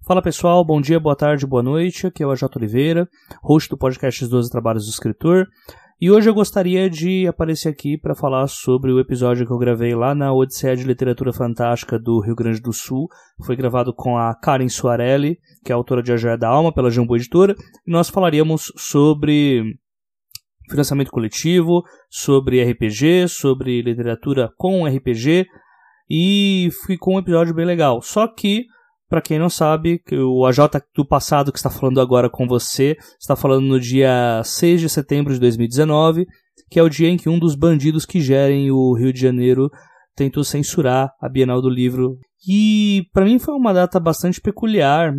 [0.00, 2.06] Fala pessoal, bom dia, boa tarde, boa noite.
[2.06, 3.08] Aqui é o AJ Oliveira,
[3.42, 5.46] host do podcast Os 12 Trabalhos do Escritor.
[6.00, 9.94] E hoje eu gostaria de aparecer aqui para falar sobre o episódio que eu gravei
[9.94, 13.06] lá na Odisseia de Literatura Fantástica do Rio Grande do Sul.
[13.46, 16.90] Foi gravado com a Karen Soarelli, que é autora de A Joia da Alma, pela
[16.90, 17.54] Jumbo Editora.
[17.86, 19.62] E nós falaríamos sobre
[20.68, 25.46] financiamento coletivo, sobre RPG, sobre literatura com RPG.
[26.10, 28.02] E ficou um episódio bem legal.
[28.02, 28.64] Só que
[29.12, 30.58] para quem não sabe, o AJ
[30.96, 35.34] do passado que está falando agora com você está falando no dia 6 de setembro
[35.34, 36.24] de 2019,
[36.70, 39.68] que é o dia em que um dos bandidos que gerem o Rio de Janeiro
[40.16, 42.16] tentou censurar a Bienal do Livro.
[42.48, 45.12] E para mim foi uma data bastante peculiar,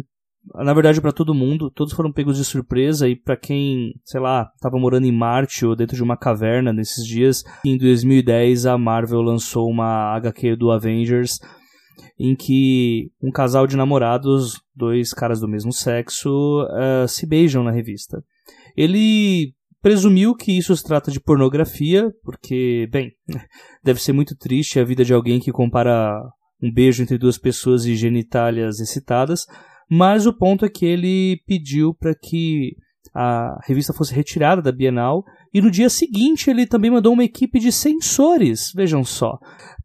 [0.55, 4.49] na verdade para todo mundo, todos foram pegos de surpresa e para quem, sei lá,
[4.55, 9.21] estava morando em Marte ou dentro de uma caverna nesses dias, em 2010 a Marvel
[9.21, 11.37] lançou uma HQ do Avengers
[12.19, 17.71] em que um casal de namorados, dois caras do mesmo sexo, uh, se beijam na
[17.71, 18.23] revista.
[18.75, 23.11] Ele presumiu que isso se trata de pornografia, porque, bem,
[23.83, 26.21] deve ser muito triste a vida de alguém que compara
[26.61, 29.45] um beijo entre duas pessoas e genitálias excitadas,
[29.89, 32.75] mas o ponto é que ele pediu para que
[33.13, 35.23] a revista fosse retirada da Bienal
[35.53, 39.37] e no dia seguinte ele também mandou uma equipe de censores, vejam só,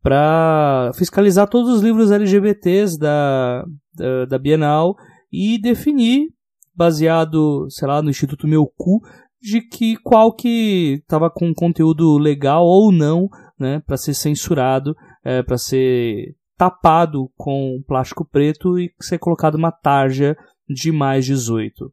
[0.02, 4.96] para fiscalizar todos os livros LGBTs da, da, da, Bienal
[5.30, 6.28] e definir,
[6.74, 9.00] baseado, sei lá, no Instituto Meu Cu,
[9.40, 15.42] de que qual que estava com conteúdo legal ou não, né, para ser censurado, é,
[15.42, 20.36] para ser tapado com plástico preto e ser colocado uma tarja
[20.68, 21.92] de mais 18.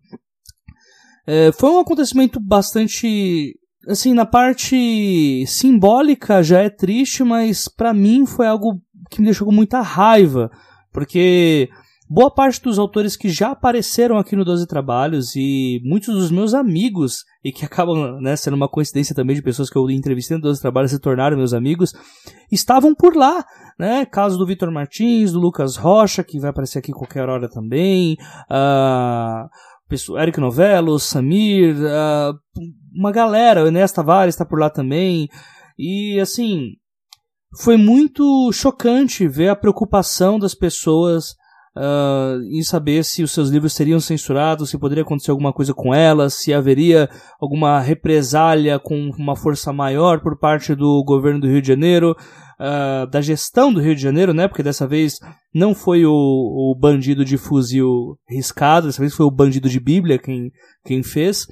[1.27, 8.25] É, foi um acontecimento bastante assim, na parte simbólica já é triste, mas para mim
[8.25, 10.49] foi algo que me deixou com muita raiva,
[10.91, 11.69] porque
[12.09, 16.53] boa parte dos autores que já apareceram aqui no 12 Trabalhos e muitos dos meus
[16.53, 20.43] amigos, e que acabam né, sendo uma coincidência também de pessoas que eu entrevistei no
[20.43, 21.93] 12 Trabalhos se tornaram meus amigos,
[22.51, 23.45] estavam por lá.
[23.77, 24.05] Né?
[24.05, 28.15] Caso do Vitor Martins, do Lucas Rocha, que vai aparecer aqui qualquer hora também.
[28.49, 32.39] Uh, Eric Novello, Samir, uh,
[32.95, 35.27] uma galera, o Enéas Tavares está por lá também.
[35.77, 36.71] E assim,
[37.61, 41.35] foi muito chocante ver a preocupação das pessoas
[41.75, 45.93] uh, em saber se os seus livros seriam censurados, se poderia acontecer alguma coisa com
[45.93, 51.61] elas, se haveria alguma represália com uma força maior por parte do governo do Rio
[51.61, 52.15] de Janeiro
[52.59, 54.47] uh, da gestão do Rio de Janeiro, né?
[54.47, 55.19] Porque dessa vez
[55.53, 60.17] não foi o, o bandido de fuzil riscado, dessa vez foi o bandido de Bíblia
[60.17, 60.51] quem,
[60.85, 61.47] quem fez.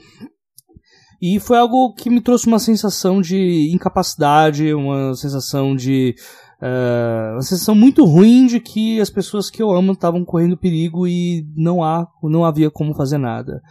[1.25, 6.13] E foi algo que me trouxe uma sensação de incapacidade, uma sensação de.
[6.61, 11.07] Uh, uma sensação muito ruim de que as pessoas que eu amo estavam correndo perigo
[11.07, 13.61] e não, há, não havia como fazer nada.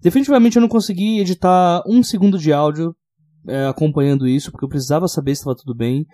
[0.00, 2.94] Definitivamente eu não consegui editar um segundo de áudio
[3.48, 6.06] é, acompanhando isso, porque eu precisava saber se estava tudo bem.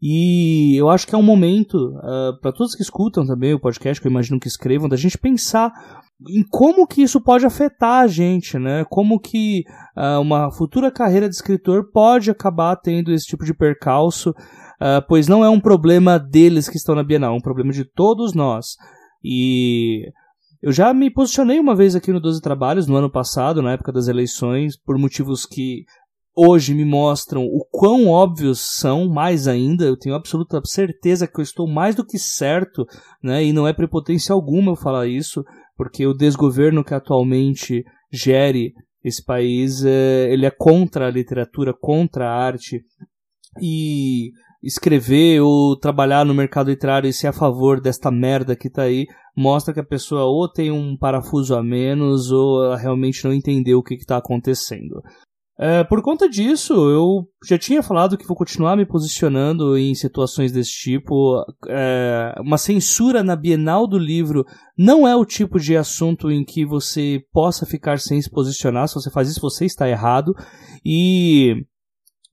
[0.00, 3.60] E eu acho que é um momento, uh, ah, para todos que escutam também o
[3.60, 5.72] podcast, que eu imagino que escrevam, da gente pensar
[6.28, 8.84] em como que isso pode afetar a gente, né?
[8.90, 9.64] Como que
[9.96, 15.28] uh, uma futura carreira de escritor pode acabar tendo esse tipo de percalço, uh, pois
[15.28, 18.76] não é um problema deles que estão na Bienal, é um problema de todos nós.
[19.24, 20.10] E
[20.62, 23.92] eu já me posicionei uma vez aqui no 12 Trabalhos, no ano passado, na época
[23.92, 25.84] das eleições, por motivos que
[26.36, 31.42] hoje me mostram o quão óbvios são, mais ainda, eu tenho absoluta certeza que eu
[31.42, 32.84] estou mais do que certo,
[33.22, 35.42] né, e não é prepotência alguma eu falar isso,
[35.76, 37.82] porque o desgoverno que atualmente
[38.12, 42.82] gere esse país, é, ele é contra a literatura, contra a arte,
[43.60, 44.30] e
[44.62, 49.06] escrever ou trabalhar no mercado literário e ser a favor desta merda que tá aí,
[49.36, 53.78] mostra que a pessoa ou tem um parafuso a menos ou ela realmente não entendeu
[53.78, 55.02] o que está acontecendo.
[55.58, 60.52] É, por conta disso, eu já tinha falado que vou continuar me posicionando em situações
[60.52, 61.42] desse tipo.
[61.66, 64.44] É, uma censura na Bienal do livro
[64.76, 68.86] não é o tipo de assunto em que você possa ficar sem se posicionar.
[68.86, 70.34] Se você faz isso, você está errado.
[70.84, 71.64] E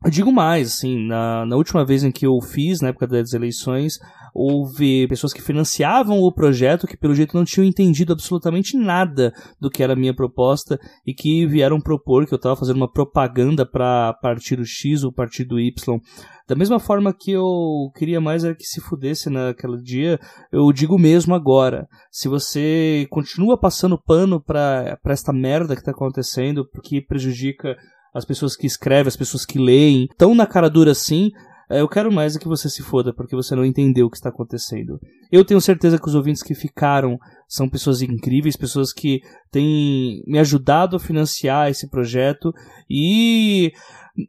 [0.03, 3.31] eu digo mais, assim, na, na última vez em que eu fiz, na época das
[3.31, 3.99] eleições,
[4.33, 9.69] houve pessoas que financiavam o projeto que pelo jeito não tinham entendido absolutamente nada do
[9.69, 13.65] que era a minha proposta e que vieram propor que eu estava fazendo uma propaganda
[13.65, 15.99] para partido X ou partido Y.
[16.47, 20.19] Da mesma forma que eu queria mais era que se fudesse naquele dia,
[20.51, 21.87] eu digo mesmo agora.
[22.11, 27.77] Se você continua passando pano para esta merda que está acontecendo, porque prejudica
[28.13, 31.87] as pessoas que escrevem, as pessoas que leem, tão na cara dura assim, é, eu
[31.87, 34.99] quero mais é que você se foda porque você não entendeu o que está acontecendo.
[35.31, 37.17] Eu tenho certeza que os ouvintes que ficaram
[37.47, 39.21] são pessoas incríveis, pessoas que
[39.51, 42.51] têm me ajudado a financiar esse projeto
[42.89, 43.71] e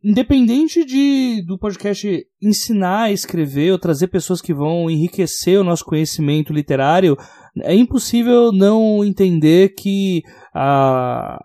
[0.03, 5.85] independente de do podcast ensinar a escrever ou trazer pessoas que vão enriquecer o nosso
[5.85, 7.17] conhecimento literário,
[7.63, 10.23] é impossível não entender que
[10.55, 11.39] a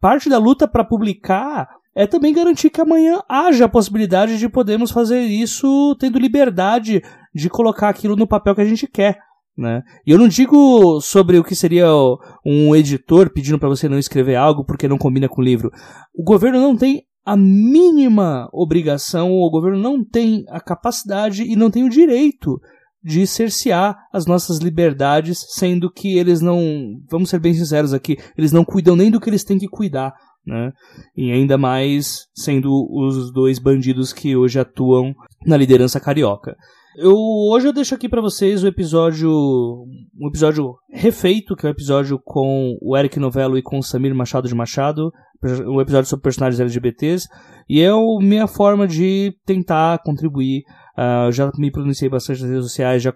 [0.00, 4.90] parte da luta para publicar é também garantir que amanhã haja a possibilidade de podermos
[4.90, 7.02] fazer isso tendo liberdade
[7.34, 9.18] de colocar aquilo no papel que a gente quer.
[9.56, 9.82] Né?
[10.06, 11.86] E eu não digo sobre o que seria
[12.44, 15.70] um editor pedindo para você não escrever algo porque não combina com o livro.
[16.14, 21.70] O governo não tem a mínima obrigação, o governo não tem a capacidade e não
[21.70, 22.60] tem o direito
[23.02, 28.52] de cercear as nossas liberdades, sendo que eles não, vamos ser bem sinceros aqui, eles
[28.52, 30.12] não cuidam nem do que eles têm que cuidar,
[30.46, 30.72] né?
[31.16, 35.14] E ainda mais sendo os dois bandidos que hoje atuam
[35.44, 36.56] na liderança carioca.
[36.96, 37.14] Eu
[37.50, 41.72] hoje eu deixo aqui para vocês o episódio, um episódio refeito, que é o um
[41.72, 45.12] episódio com o Eric Novello e com o Samir Machado de Machado,
[45.66, 47.28] um episódio sobre personagens LGBTs,
[47.68, 50.62] e é a minha forma de tentar contribuir.
[50.96, 53.12] Uh, já me pronunciei bastante nas redes sociais, já,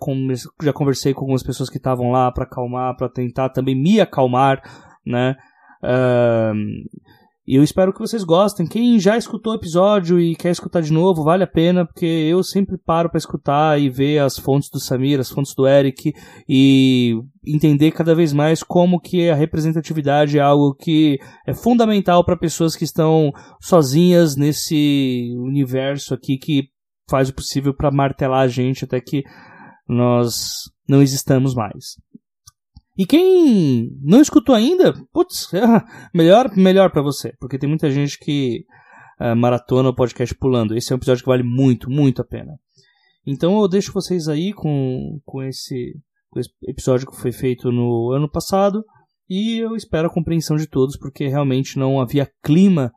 [0.62, 4.60] já conversei com algumas pessoas que estavam lá para acalmar, para tentar também me acalmar,
[5.06, 5.34] né?
[5.82, 6.54] Uh,
[7.50, 8.64] e eu espero que vocês gostem.
[8.64, 12.44] Quem já escutou o episódio e quer escutar de novo, vale a pena, porque eu
[12.44, 16.12] sempre paro para escutar e ver as fontes do Samir, as fontes do Eric
[16.48, 22.38] e entender cada vez mais como que a representatividade é algo que é fundamental para
[22.38, 26.68] pessoas que estão sozinhas nesse universo aqui que
[27.10, 29.24] faz o possível para martelar a gente até que
[29.88, 31.96] nós não existamos mais.
[33.00, 35.50] E quem não escutou ainda, putz,
[36.12, 38.66] melhor, melhor para você, porque tem muita gente que
[39.18, 40.76] uh, maratona o podcast pulando.
[40.76, 42.58] Esse é um episódio que vale muito, muito a pena.
[43.26, 45.94] Então eu deixo vocês aí com, com, esse,
[46.28, 48.84] com esse episódio que foi feito no ano passado
[49.30, 52.92] e eu espero a compreensão de todos, porque realmente não havia clima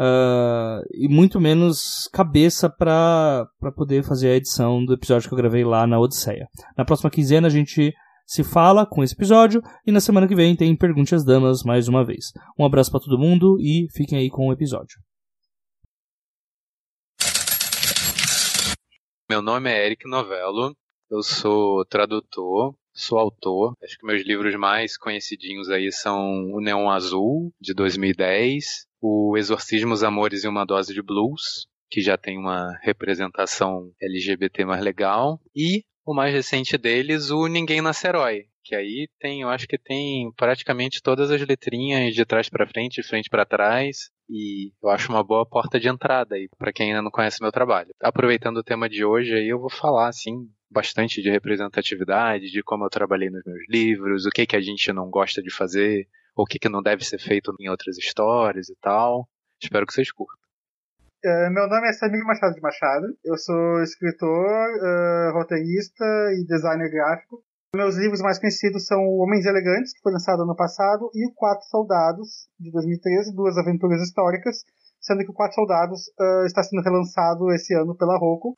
[0.00, 3.46] uh, e muito menos cabeça para
[3.76, 6.48] poder fazer a edição do episódio que eu gravei lá na Odisseia.
[6.76, 7.94] Na próxima quinzena a gente
[8.26, 11.88] se fala com esse episódio e na semana que vem tem Pergunte às Damas mais
[11.88, 12.32] uma vez.
[12.58, 14.98] Um abraço para todo mundo e fiquem aí com o episódio.
[19.28, 20.74] Meu nome é Eric Novello,
[21.10, 23.74] eu sou tradutor, sou autor.
[23.82, 29.92] Acho que meus livros mais conhecidinhos aí são O Neon Azul, de 2010, O Exorcismo,
[29.92, 35.40] os Amores e uma Dose de Blues, que já tem uma representação LGBT mais legal,
[35.54, 39.78] e o mais recente deles, o Ninguém Nasce Herói, que aí tem, eu acho que
[39.78, 44.88] tem praticamente todas as letrinhas de trás para frente, de frente para trás, e eu
[44.90, 47.90] acho uma boa porta de entrada aí para quem ainda não conhece meu trabalho.
[48.00, 52.84] Aproveitando o tema de hoje aí, eu vou falar assim bastante de representatividade, de como
[52.84, 56.44] eu trabalhei nos meus livros, o que que a gente não gosta de fazer, o
[56.44, 59.28] que que não deve ser feito em outras histórias e tal.
[59.62, 60.43] Espero que vocês curtam.
[61.24, 63.06] Uh, meu nome é Samir Machado de Machado.
[63.24, 66.04] Eu sou escritor, uh, roteirista
[66.36, 67.42] e designer gráfico.
[67.74, 71.66] Meus livros mais conhecidos são Homens Elegantes, que foi lançado ano passado, e O Quatro
[71.70, 74.64] Soldados, de 2013, duas aventuras históricas,
[75.00, 78.52] sendo que o Quatro Soldados uh, está sendo relançado esse ano pela Roku.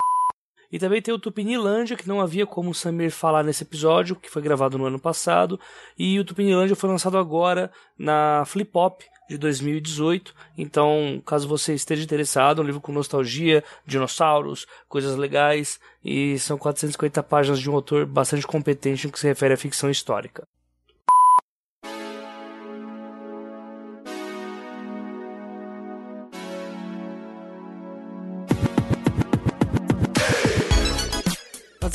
[0.71, 4.29] E também tem o Tupinilândia, que não havia como o Samir falar nesse episódio, que
[4.29, 5.57] foi gravado no ano passado.
[5.97, 10.35] E o Tupinilândia foi lançado agora na Flip Hop, de 2018.
[10.57, 17.23] Então, caso você esteja interessado, um livro com nostalgia, dinossauros, coisas legais e são 450
[17.23, 20.47] páginas de um autor bastante competente no que se refere à ficção histórica.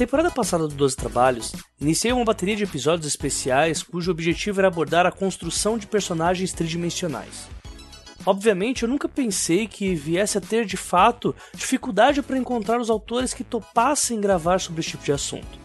[0.02, 5.06] Temporada passada do 12 Trabalhos, iniciei uma bateria de episódios especiais cujo objetivo era abordar
[5.06, 7.48] a construção de personagens tridimensionais.
[8.26, 13.32] Obviamente, eu nunca pensei que viesse a ter de fato dificuldade para encontrar os autores
[13.32, 15.60] que topassem gravar sobre esse tipo de assunto.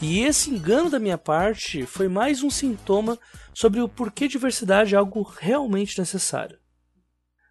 [0.00, 3.18] E esse engano da minha parte foi mais um sintoma
[3.52, 6.58] sobre o porquê diversidade é algo realmente necessário.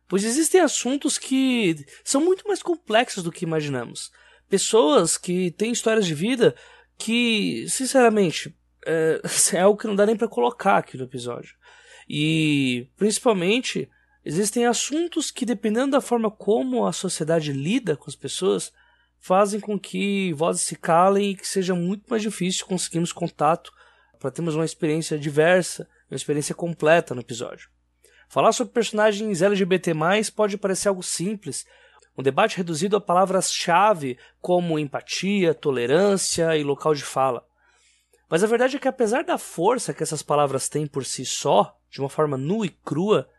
[0.08, 4.10] Pois existem assuntos que são muito mais complexos do que imaginamos,
[4.49, 6.55] pessoas que têm histórias de vida
[6.97, 9.21] que, sinceramente, é,
[9.53, 11.55] é algo que não dá nem para colocar aqui no episódio.
[12.07, 13.89] E, principalmente,
[14.23, 18.71] existem assuntos que, dependendo da forma como a sociedade lida com as pessoas,
[19.19, 23.71] fazem com que vozes se calem e que seja muito mais difícil conseguirmos contato
[24.19, 27.69] para termos uma experiência diversa, uma experiência completa no episódio.
[28.29, 29.93] Falar sobre personagens LGBT+,
[30.35, 31.65] pode parecer algo simples,
[32.17, 37.45] Um debate reduzido a palavras-chave como empatia, tolerância e local de fala.
[38.29, 41.77] Mas a verdade é que, apesar da força que essas palavras têm por si só,
[41.89, 43.29] de uma forma nua e crua,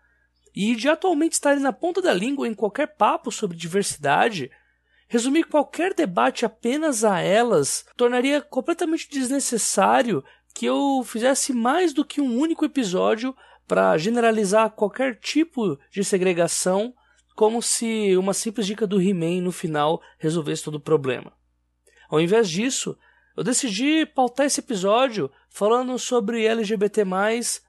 [0.55, 4.51] e de atualmente estarem na ponta da língua em qualquer papo sobre diversidade,
[5.09, 12.21] resumir qualquer debate apenas a elas tornaria completamente desnecessário que eu fizesse mais do que
[12.21, 13.37] um único episódio
[13.69, 16.95] para generalizar qualquer tipo de segregação,
[17.37, 21.33] como se uma simples dica do He-Man no final resolvesse todo o problema.
[22.09, 22.99] Ao invés disso,
[23.37, 27.05] eu decidi pautar esse episódio falando sobre LGBT,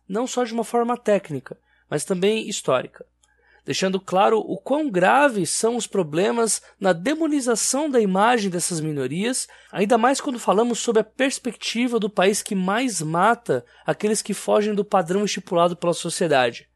[0.08, 1.60] não só de uma forma técnica,
[1.90, 3.06] mas também histórica
[3.68, 9.98] deixando claro o quão graves são os problemas na demonização da imagem dessas minorias, ainda
[9.98, 14.86] mais quando falamos sobre a perspectiva do país que mais mata aqueles que fogem do
[14.86, 16.70] padrão estipulado pela sociedade.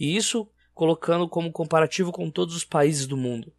[0.00, 3.52] E isso colocando como comparativo com todos os países do mundo.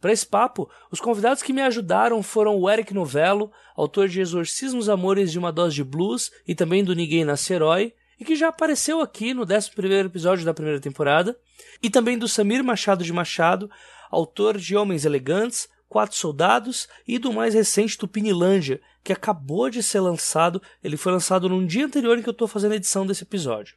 [0.00, 4.88] Para esse papo, os convidados que me ajudaram foram o Eric Novello, autor de Exorcismos
[4.88, 8.48] Amores de uma Dose de Blues e também do Ninguém Nasce Herói, e que já
[8.48, 9.70] apareceu aqui no 11
[10.06, 11.38] episódio da primeira temporada,
[11.82, 13.70] e também do Samir Machado de Machado,
[14.10, 20.00] autor de Homens Elegantes, Quatro Soldados e do mais recente Tupinilândia, que acabou de ser
[20.00, 23.24] lançado, ele foi lançado num dia anterior em que eu estou fazendo a edição desse
[23.24, 23.76] episódio.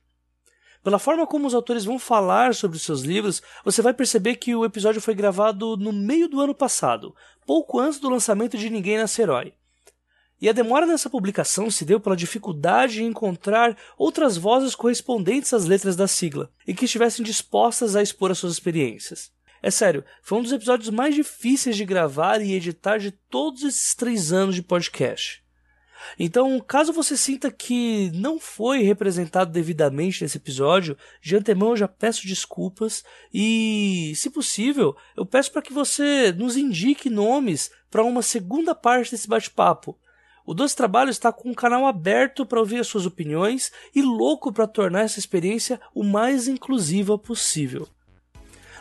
[0.83, 4.55] Pela forma como os autores vão falar sobre os seus livros, você vai perceber que
[4.55, 8.97] o episódio foi gravado no meio do ano passado, pouco antes do lançamento de Ninguém
[8.97, 9.53] Nasce Herói.
[10.41, 15.65] E a demora nessa publicação se deu pela dificuldade em encontrar outras vozes correspondentes às
[15.65, 19.31] letras da sigla e que estivessem dispostas a expor as suas experiências.
[19.61, 23.93] É sério, foi um dos episódios mais difíceis de gravar e editar de todos esses
[23.93, 25.40] três anos de podcast.
[26.17, 31.87] Então, caso você sinta que não foi representado devidamente nesse episódio, de antemão eu já
[31.87, 33.03] peço desculpas
[33.33, 39.11] e, se possível, eu peço para que você nos indique nomes para uma segunda parte
[39.11, 39.97] desse bate-papo
[40.45, 44.51] o Doce Trabalho está com um canal aberto para ouvir as suas opiniões e louco
[44.51, 47.87] para tornar essa experiência o mais inclusiva possível.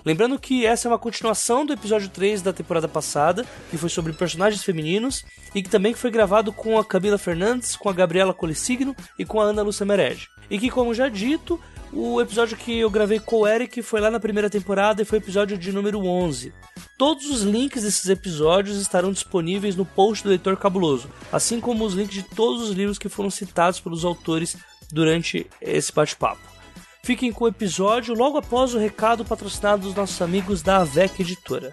[0.05, 4.13] Lembrando que essa é uma continuação do episódio 3 da temporada passada, que foi sobre
[4.13, 8.95] personagens femininos, e que também foi gravado com a Camila Fernandes, com a Gabriela Colissigno
[9.19, 10.29] e com a Ana Lúcia Mered.
[10.51, 11.61] E que, como já dito,
[11.93, 15.19] o episódio que eu gravei com o Eric foi lá na primeira temporada e foi
[15.19, 16.53] o episódio de número 11.
[16.97, 21.95] Todos os links desses episódios estarão disponíveis no post do Leitor Cabuloso, assim como os
[21.95, 24.57] links de todos os livros que foram citados pelos autores
[24.93, 26.60] durante esse bate-papo.
[27.03, 31.73] Fiquem com o episódio logo após o recado patrocinado dos nossos amigos da AVEC Editora.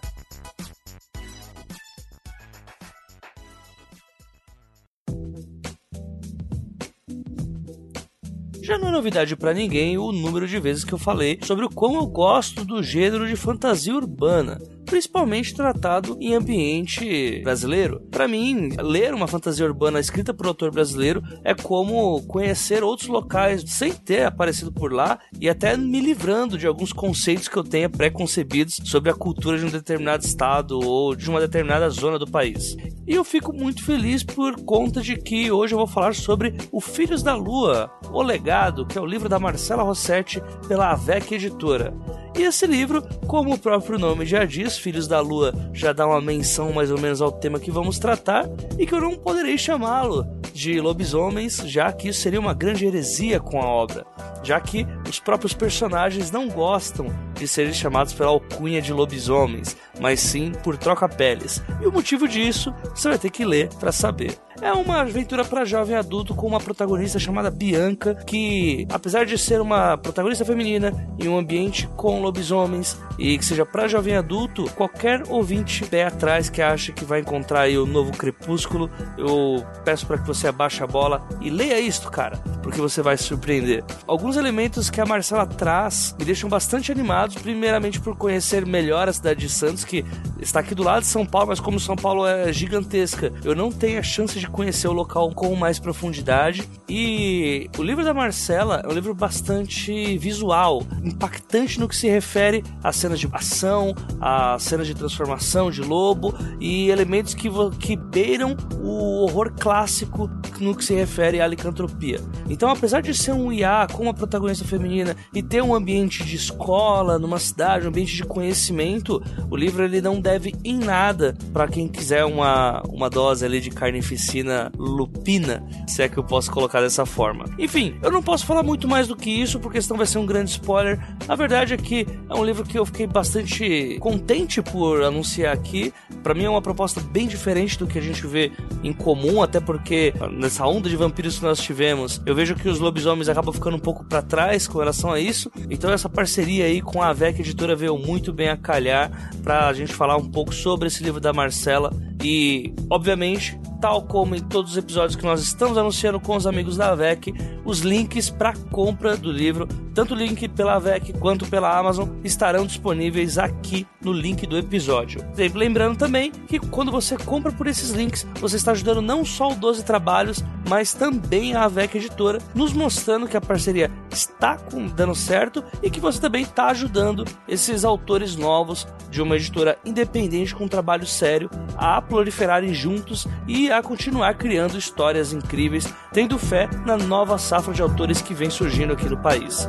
[8.62, 11.70] Já não é novidade para ninguém o número de vezes que eu falei sobre o
[11.70, 18.02] quão eu gosto do gênero de fantasia urbana principalmente tratado em ambiente brasileiro.
[18.10, 23.10] Para mim, ler uma fantasia urbana escrita por um autor brasileiro é como conhecer outros
[23.10, 27.64] locais sem ter aparecido por lá e até me livrando de alguns conceitos que eu
[27.64, 32.26] tenha pré-concebidos sobre a cultura de um determinado estado ou de uma determinada zona do
[32.26, 32.76] país.
[33.06, 36.80] E eu fico muito feliz por conta de que hoje eu vou falar sobre O
[36.80, 41.94] Filhos da Lua, O Legado, que é o livro da Marcela Rossetti pela AVEC Editora.
[42.38, 46.22] E esse livro, como o próprio nome já diz, Filhos da Lua, já dá uma
[46.22, 48.46] menção mais ou menos ao tema que vamos tratar,
[48.78, 53.40] e que eu não poderei chamá-lo de lobisomens, já que isso seria uma grande heresia
[53.40, 54.06] com a obra,
[54.44, 60.20] já que os próprios personagens não gostam de serem chamados pela alcunha de lobisomens, mas
[60.20, 61.60] sim por troca-peles.
[61.82, 64.47] E o motivo disso você vai ter que ler para saber.
[64.62, 69.62] É uma aventura para jovem adulto com uma protagonista chamada Bianca, que, apesar de ser
[69.62, 75.24] uma protagonista feminina em um ambiente com lobisomens e que seja para jovem adulto, qualquer
[75.30, 80.18] ouvinte pé atrás que acha que vai encontrar aí o novo Crepúsculo, eu peço para
[80.18, 83.84] que você abaixe a bola e leia isto, cara, porque você vai se surpreender.
[84.08, 89.14] Alguns elementos que a Marcela traz me deixam bastante animados, primeiramente por conhecer melhor a
[89.14, 90.04] cidade de Santos, que
[90.40, 93.72] está aqui do lado de São Paulo, mas como São Paulo é gigantesca, eu não
[93.72, 96.68] tenho a chance de de conhecer o local com mais profundidade.
[96.90, 102.64] E o livro da Marcela é um livro bastante visual, impactante no que se refere
[102.84, 107.50] às cenas de ação, às cenas de transformação de lobo e elementos que,
[107.80, 112.20] que beiram o horror clássico no que se refere à licantropia.
[112.50, 116.36] Então, apesar de ser um IA com uma protagonista feminina e ter um ambiente de
[116.36, 121.68] escola, numa cidade, um ambiente de conhecimento, o livro ele não deve em nada para
[121.68, 124.37] quem quiser uma, uma dose ali de carnificina
[124.78, 127.46] lupina, se é que eu posso colocar dessa forma.
[127.58, 130.26] Enfim, eu não posso falar muito mais do que isso, porque senão vai ser um
[130.26, 131.00] grande spoiler.
[131.28, 135.94] A verdade é que é um livro que eu fiquei bastante contente por anunciar aqui.
[136.24, 138.52] Para mim é uma proposta bem diferente do que a gente vê
[138.84, 142.80] em comum, até porque nessa onda de vampiros que nós tivemos, eu vejo que os
[142.80, 145.52] lobisomens acabam ficando um pouco para trás com relação a isso.
[145.70, 149.74] Então essa parceria aí com a VEC Editora veio muito bem a calhar para a
[149.74, 151.92] gente falar um pouco sobre esse livro da Marcela
[152.24, 156.78] e, obviamente, tal como em todos os episódios que nós estamos anunciando com os amigos
[156.78, 159.68] da AVEC, os links para compra do livro,
[159.98, 165.26] tanto o link pela AVEC quanto pela Amazon, estarão disponíveis aqui no link do episódio.
[165.56, 169.56] Lembrando também que quando você compra por esses links, você está ajudando não só o
[169.56, 174.58] 12 Trabalhos, mas também a AVEC Editora, nos mostrando que a parceria está
[174.96, 180.54] dando certo e que você também está ajudando esses autores novos de uma editora independente
[180.54, 186.70] com um trabalho sério a proliferarem juntos e a continuar criando histórias incríveis, tendo fé
[186.86, 189.68] na nova safra de autores que vem surgindo aqui no país.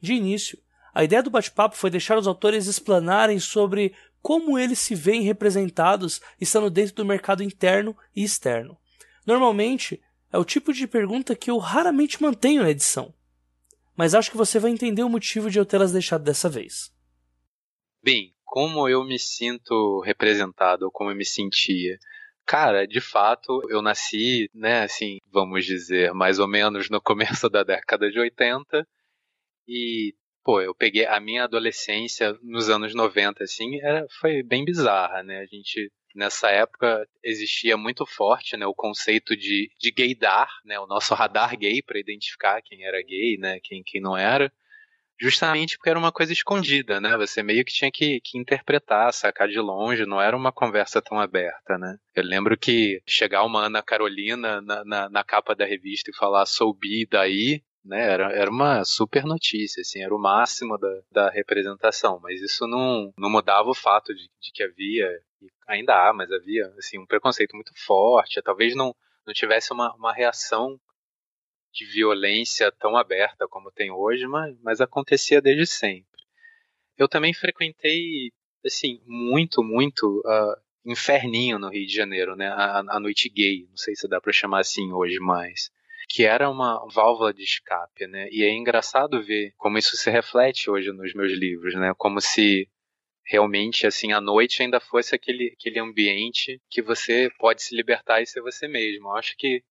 [0.00, 0.58] De início,
[0.92, 6.20] a ideia do bate-papo foi deixar os autores explanarem sobre como eles se veem representados
[6.40, 8.76] estando dentro do mercado interno e externo.
[9.24, 10.02] Normalmente,
[10.32, 13.14] é o tipo de pergunta que eu raramente mantenho na edição
[13.96, 16.92] mas acho que você vai entender o motivo de eu tê-las deixado dessa vez.
[18.02, 21.98] Bem, como eu me sinto representado, ou como eu me sentia.
[22.44, 27.62] Cara, de fato, eu nasci, né, assim, vamos dizer, mais ou menos no começo da
[27.62, 28.86] década de 80
[29.66, 35.22] e pô, eu peguei a minha adolescência nos anos 90 assim, era, foi bem bizarra,
[35.22, 35.38] né?
[35.38, 40.86] A gente nessa época existia muito forte né, o conceito de, de gaydar, né, o
[40.86, 44.52] nosso radar gay para identificar quem era gay, né, quem, quem não era,
[45.22, 47.16] justamente porque era uma coisa escondida, né?
[47.16, 51.20] Você meio que tinha que, que interpretar, sacar de longe, não era uma conversa tão
[51.20, 51.96] aberta, né?
[52.12, 56.44] Eu lembro que chegar uma Ana Carolina na, na, na capa da revista e falar
[56.44, 58.00] sou bi daí, né?
[58.00, 63.12] Era, era uma super notícia, assim, era o máximo da, da representação, mas isso não,
[63.16, 65.08] não mudava o fato de, de que havia
[65.68, 68.42] ainda há, mas havia assim um preconceito muito forte.
[68.42, 68.92] Talvez não
[69.24, 70.80] não tivesse uma, uma reação
[71.72, 76.22] de violência tão aberta como tem hoje, mas, mas acontecia desde sempre.
[76.98, 78.30] Eu também frequentei
[78.64, 82.48] assim muito muito uh, inferninho no Rio de Janeiro, né?
[82.48, 85.70] A, a noite gay, não sei se dá para chamar assim hoje mais
[86.08, 88.28] que era uma válvula de escape, né?
[88.30, 91.94] E é engraçado ver como isso se reflete hoje nos meus livros, né?
[91.96, 92.68] Como se
[93.24, 98.26] realmente assim a noite ainda fosse aquele, aquele ambiente que você pode se libertar e
[98.26, 99.08] ser você mesmo.
[99.08, 99.62] Eu acho que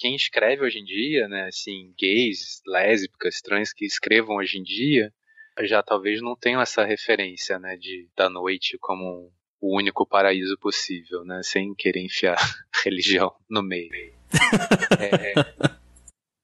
[0.00, 5.12] quem escreve hoje em dia, né, assim, gays, lésbicas, trans que escrevam hoje em dia,
[5.60, 11.22] já talvez não tenham essa referência, né, de da noite como o único paraíso possível,
[11.22, 12.36] né, sem querer enfiar
[12.82, 13.90] religião no meio.
[14.98, 15.34] é,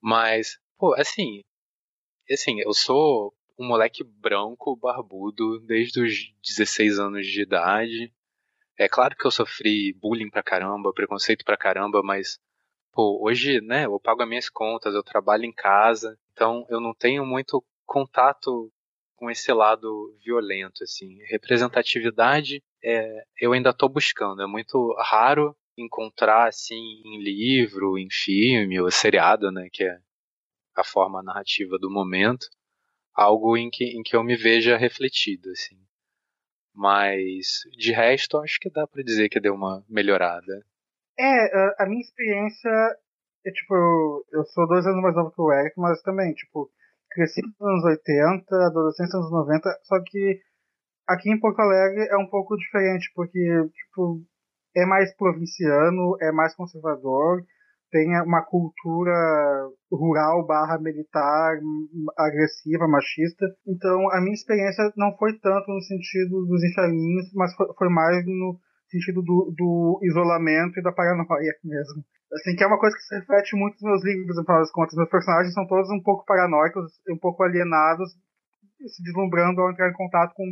[0.03, 1.41] mas, pô, assim,
[2.31, 6.13] assim, eu sou um moleque branco, barbudo, desde os
[6.47, 8.13] 16 anos de idade.
[8.79, 12.39] É claro que eu sofri bullying pra caramba, preconceito pra caramba, mas
[12.97, 16.95] pô, hoje, né, eu pago as minhas contas, eu trabalho em casa, então eu não
[16.95, 18.73] tenho muito contato
[19.17, 21.19] com esse lado violento, assim.
[21.31, 24.43] Representatividade, é, eu ainda estou buscando.
[24.43, 29.99] É muito raro encontrar, assim, em livro, em filme ou seriado, né, que é
[30.75, 32.47] a forma narrativa do momento
[33.15, 35.79] algo em que, em que eu me veja refletido, assim.
[36.75, 40.65] Mas, de resto, acho que dá para dizer que deu uma melhorada.
[41.19, 42.71] É, a minha experiência
[43.47, 43.75] é, tipo,
[44.33, 46.69] eu sou dois anos mais novo que o Eric, mas também, tipo,
[47.11, 50.41] cresci nos anos 80, adolescência nos anos 90, só que
[51.07, 53.39] aqui em Porto Alegre é um pouco diferente, porque,
[53.73, 54.21] tipo,
[54.75, 57.43] é mais provinciano, é mais conservador,
[57.91, 59.15] tem uma cultura
[59.93, 61.57] rural barra militar
[62.19, 63.47] agressiva, machista.
[63.67, 68.59] Então a minha experiência não foi tanto no sentido dos inferninhos, mas foi mais no
[68.91, 72.05] sentido do, do, isolamento e da paranoia mesmo.
[72.33, 74.73] Assim, que é uma coisa que se reflete muito nos meus livros, no final das
[74.73, 74.97] contas.
[74.97, 78.11] Meus personagens são todos um pouco paranoicos, um pouco alienados,
[78.87, 80.45] se deslumbrando ao entrar em contato com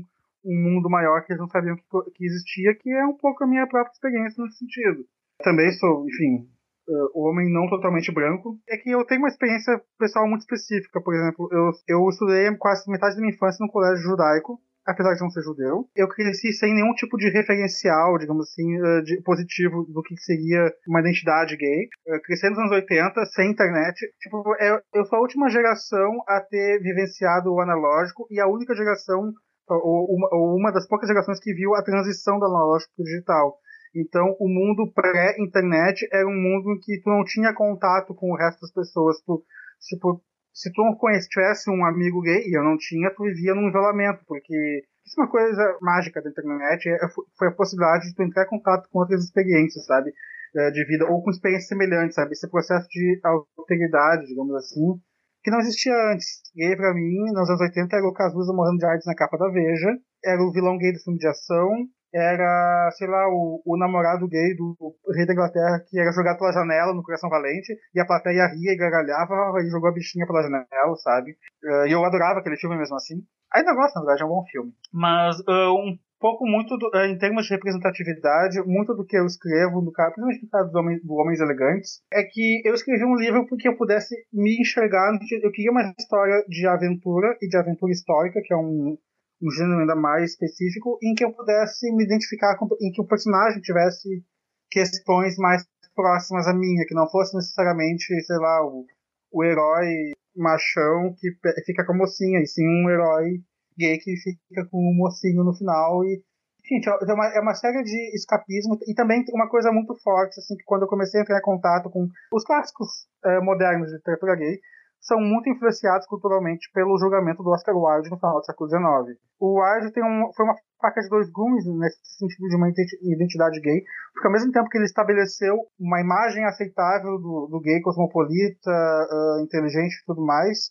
[0.44, 1.82] um mundo maior que eles não sabiam que,
[2.14, 5.04] que existia, que é um pouco a minha própria experiência nesse sentido.
[5.42, 6.46] Também sou, enfim,
[6.88, 11.00] uh, homem não totalmente branco, é que eu tenho uma experiência pessoal muito específica.
[11.00, 15.20] Por exemplo, eu, eu estudei quase metade da minha infância no colégio judaico, apesar de
[15.20, 15.88] não ser judeu.
[15.96, 20.70] Eu cresci sem nenhum tipo de referencial, digamos assim, uh, de positivo do que seria
[20.88, 21.88] uma identidade gay.
[22.06, 23.96] Uh, cresci nos anos 80, sem internet.
[24.20, 28.74] Tipo, eu, eu sou a última geração a ter vivenciado o analógico e a única
[28.74, 29.32] geração,
[29.68, 33.06] ou uma, ou uma das poucas gerações que viu a transição do analógico para o
[33.06, 33.58] digital.
[33.94, 38.36] Então, o mundo pré-internet era um mundo em que tu não tinha contato com o
[38.36, 39.22] resto das pessoas.
[39.24, 39.44] Tu,
[39.88, 40.20] tipo,
[40.54, 40.96] se tu não
[41.28, 45.24] tivesse um amigo gay, e eu não tinha, tu vivia num isolamento, porque isso é
[45.24, 46.98] uma coisa mágica da internet, é,
[47.36, 50.12] foi a possibilidade de tu entrar em contato com outras experiências, sabe?
[50.56, 52.32] É, de vida, ou com experiências semelhantes, sabe?
[52.32, 54.94] Esse processo de alteridade, digamos assim,
[55.42, 56.40] que não existia antes.
[56.54, 59.50] Gay, pra mim, nos anos 80, era o Cazuza morrendo de AIDS na capa da
[59.50, 61.68] Veja, era o vilão gay do filme de ação,
[62.14, 64.76] era, sei lá, o, o namorado gay do,
[65.12, 68.72] rei da Inglaterra que era jogado pela janela no Coração Valente e a plateia ria
[68.72, 71.32] e gargalhava e jogou a bichinha pela janela, sabe?
[71.64, 73.16] Uh, e eu adorava aquele filme mesmo assim.
[73.52, 74.72] Ainda gosto, na verdade, é um bom filme.
[74.92, 79.26] Mas uh, um pouco muito do, uh, em termos de representatividade, muito do que eu
[79.26, 83.04] escrevo, no caso, principalmente no caso do, homem, do Homens Elegantes, é que eu escrevi
[83.04, 85.18] um livro porque eu pudesse me enxergar.
[85.42, 88.96] Eu queria uma história de aventura e de aventura histórica, que é um
[89.42, 93.06] um gênero ainda mais específico, em que eu pudesse me identificar com, em que o
[93.06, 94.24] personagem tivesse
[94.70, 98.84] questões mais próximas a minha, que não fosse necessariamente, sei lá, o,
[99.32, 101.30] o herói machão que
[101.64, 103.40] fica com a mocinha, e sim um herói
[103.78, 106.22] gay que fica com o mocinho no final e
[106.66, 110.56] Gente, é uma, é uma série de escapismo e também uma coisa muito forte, assim,
[110.56, 112.88] que quando eu comecei a entrar em contato com os clássicos
[113.22, 114.58] eh, modernos de literatura gay,
[115.04, 119.20] são muito influenciados culturalmente pelo julgamento do Oscar Wilde no final do século XIX.
[119.38, 123.60] O Wilde tem um, foi uma faca de dois gumes nesse sentido de uma identidade
[123.60, 128.70] gay, porque ao mesmo tempo que ele estabeleceu uma imagem aceitável do, do gay cosmopolita,
[128.70, 130.70] uh, inteligente e tudo mais,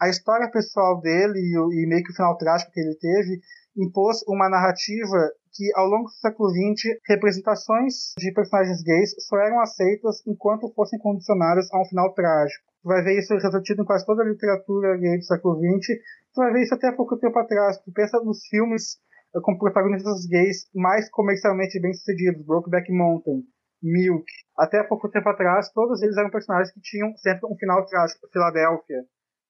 [0.00, 3.40] a história pessoal dele e, e meio que o final trágico que ele teve
[3.76, 9.60] impôs uma narrativa que, ao longo do século XX, representações de personagens gays só eram
[9.60, 12.73] aceitas enquanto fossem condicionadas a um final trágico.
[12.84, 15.96] Tu vai ver isso refletido em quase toda a literatura gay do século XX.
[16.34, 17.78] Tu vai ver isso até há pouco tempo atrás.
[17.78, 18.98] Tu pensa nos filmes
[19.34, 22.44] eh, com protagonistas gays mais comercialmente bem-sucedidos.
[22.44, 23.40] Brokeback Mountain,
[23.82, 24.26] Milk.
[24.58, 28.28] Até há pouco tempo atrás, todos eles eram personagens que tinham sempre um final trágico.
[28.30, 29.02] Filadélfia.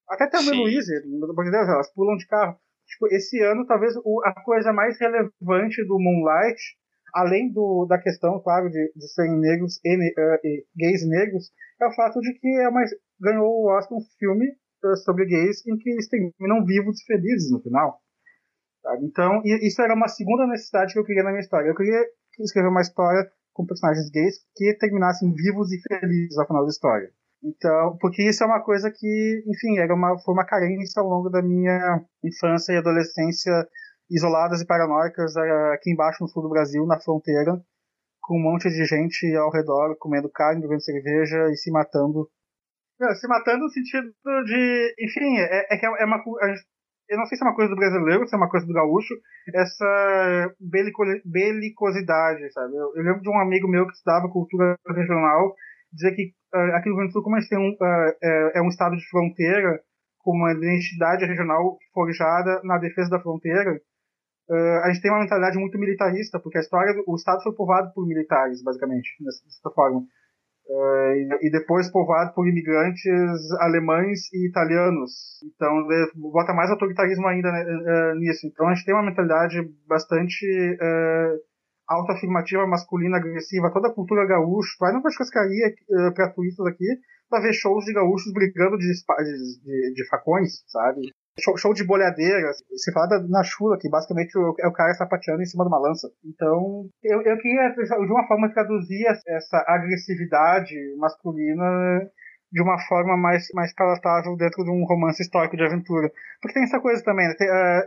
[0.07, 2.57] Até Louise, pelo amor de Deus, elas pulam de carro.
[2.87, 6.61] Tipo, esse ano, talvez o, a coisa mais relevante do Moonlight,
[7.13, 11.87] além do, da questão, claro, de, de serem negros e, uh, e, gays negros, é
[11.87, 12.83] o fato de que é uma,
[13.19, 14.47] ganhou o Oscar um filme
[14.83, 17.99] uh, sobre gays em que eles terminam vivos e felizes no final.
[18.81, 19.05] Sabe?
[19.05, 21.67] Então, isso era uma segunda necessidade que eu queria na minha história.
[21.67, 22.05] Eu queria
[22.39, 27.09] escrever uma história com personagens gays que terminassem vivos e felizes ao final da história.
[27.43, 31.29] Então, porque isso é uma coisa que, enfim, era uma, foi uma carência ao longo
[31.29, 33.67] da minha infância e adolescência
[34.09, 35.35] isoladas e paranoicas
[35.73, 37.59] aqui embaixo no sul do Brasil, na fronteira,
[38.25, 42.27] com um monte de gente ao redor comendo carne, bebendo cerveja e se matando.
[42.99, 44.07] Não, se matando no sentido
[44.45, 46.23] de, enfim, é, é que é, é uma
[47.07, 49.13] eu não sei se é uma coisa do brasileiro, se é uma coisa do gaúcho,
[49.53, 52.75] essa belico, belicosidade, sabe?
[52.75, 55.53] Eu, eu, lembro de um amigo meu que estudava cultura regional
[55.93, 58.15] dizer que uh, aqui no Rio Grande do Sul, como a gente tem um, uh,
[58.23, 59.79] é, é, um estado de fronteira,
[60.19, 63.79] com uma identidade regional forjada na defesa da fronteira,
[64.49, 67.91] uh, a gente tem uma mentalidade muito militarista, porque a história, o estado foi povoado
[67.93, 70.03] por militares, basicamente, dessa, forma.
[70.67, 73.03] E, e, depois povoado por imigrantes
[73.59, 75.11] alemães e italianos.
[75.43, 78.47] Então, bota mais autoritarismo ainda né, nisso.
[78.47, 80.43] Então, a gente tem uma mentalidade bastante
[81.87, 86.87] autoafirmativa masculina agressiva, toda a cultura gaúcha, vai numa churrascaria uh, pra turistas aqui,
[87.29, 91.11] pra ver shows de gaúchos brigando de, de, de facões, sabe?
[91.37, 95.45] Show, show de bolhadeira, se fala na chula, que basicamente é o cara sapateando em
[95.45, 96.07] cima de uma lança.
[96.23, 102.09] Então, eu, eu queria, de uma forma, traduzir essa agressividade masculina
[102.49, 106.09] de uma forma mais, mais palatável dentro de um romance histórico de aventura.
[106.41, 107.33] Porque tem essa coisa também, né?
[107.37, 107.83] Tem, uh,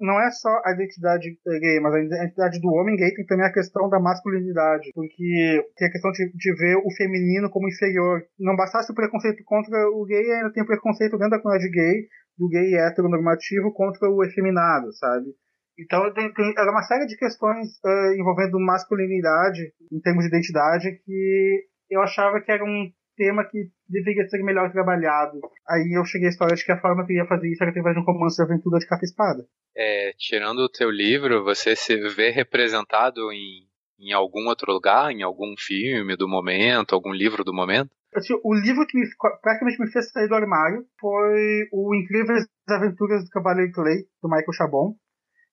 [0.00, 3.52] não é só a identidade gay, mas a identidade do homem gay tem também a
[3.52, 8.22] questão da masculinidade, porque tem a questão de, de ver o feminino como inferior.
[8.38, 12.06] Não bastasse o preconceito contra o gay, ainda tem preconceito dentro da comunidade gay,
[12.38, 15.26] do gay heteronormativo contra o efeminado, sabe?
[15.78, 21.00] Então tem, tem era uma série de questões uh, envolvendo masculinidade em termos de identidade
[21.04, 25.38] que eu achava que era um tema que deveria ser melhor trabalhado.
[25.68, 27.70] Aí eu cheguei à história de que a forma que eu ia fazer isso era
[27.70, 29.44] através de um romance de aventura de capa espada.
[29.76, 33.66] É, tirando o teu livro, você se vê representado em,
[33.98, 37.90] em algum outro lugar, em algum filme do momento, algum livro do momento?
[38.14, 39.06] Assim, o livro que me,
[39.40, 44.52] praticamente me fez sair do armário foi o Incríveis Aventuras do Cavaleiro Clay, do Michael
[44.52, 44.96] Chabon.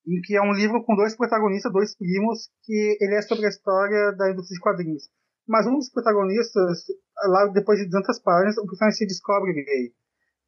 [0.06, 3.50] em que é um livro com dois protagonistas, dois primos, que ele é sobre a
[3.50, 5.04] história da indústria de quadrinhos.
[5.48, 6.84] Mas um dos protagonistas,
[7.32, 9.94] lá depois de tantas páginas, o personagem se descobre gay.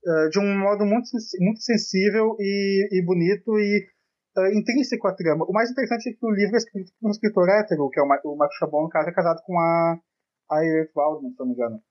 [0.03, 3.85] Uh, de um modo muito, muito sensível e, e bonito e
[4.37, 5.45] uh, intrínseco à trama.
[5.47, 8.03] O mais interessante é que o livro é escrito por um escritor hétero, que é
[8.03, 9.99] o, o Marco Chabon, no caso, é casado com a,
[10.51, 11.81] a Edith Waldman, se não me engano.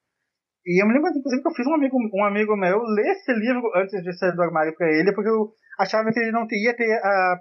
[0.66, 3.32] E eu me lembro, inclusive, que eu fiz um amigo, um amigo meu ler esse
[3.32, 6.76] livro antes de sair do armário para ele, porque eu achava que ele não teria
[6.76, 7.40] ter a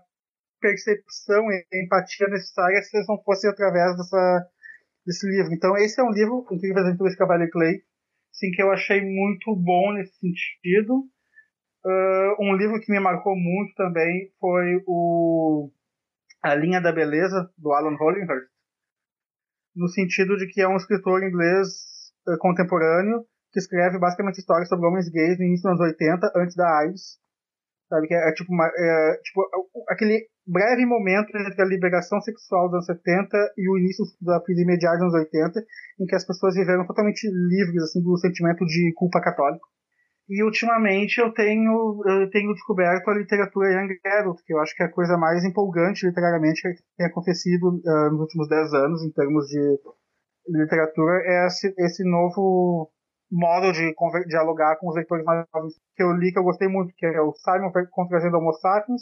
[0.62, 4.48] percepção e empatia necessária se não fosse através dessa,
[5.06, 5.54] desse livro.
[5.54, 7.82] Então, esse é um livro, Incríveis Aventuras de Clay,
[8.32, 11.04] sim, que eu achei muito bom nesse sentido.
[11.86, 15.72] Uh, um livro que me marcou muito também foi o
[16.44, 18.50] A Linha da Beleza, do Alan Hollinghurst,
[19.76, 21.68] no sentido de que é um escritor inglês
[22.38, 26.80] contemporâneo que escreve basicamente histórias sobre homens gays no início dos anos 80, antes da
[26.80, 27.18] AIDS.
[27.90, 29.42] Sabe, que é, é tipo, uma, é, tipo
[29.90, 34.78] aquele breve momento entre a liberação sexual dos anos 70 e o início da epidemia
[34.78, 35.60] de AIDS nos 80,
[36.00, 39.66] em que as pessoas viveram totalmente livres assim, do sentimento de culpa católica.
[40.30, 44.84] E ultimamente eu tenho, eu tenho descoberto a literatura Young Adult, que eu acho que
[44.84, 49.12] é a coisa mais empolgante literariamente que tem acontecido uh, nos últimos 10 anos em
[49.12, 49.80] termos de
[50.48, 52.90] literatura, é esse, esse novo
[53.32, 53.94] modo de
[54.28, 57.22] dialogar com os leitores mais novos que eu li, que eu gostei muito, que é
[57.22, 59.02] o Simon contrazendo Homo Sapiens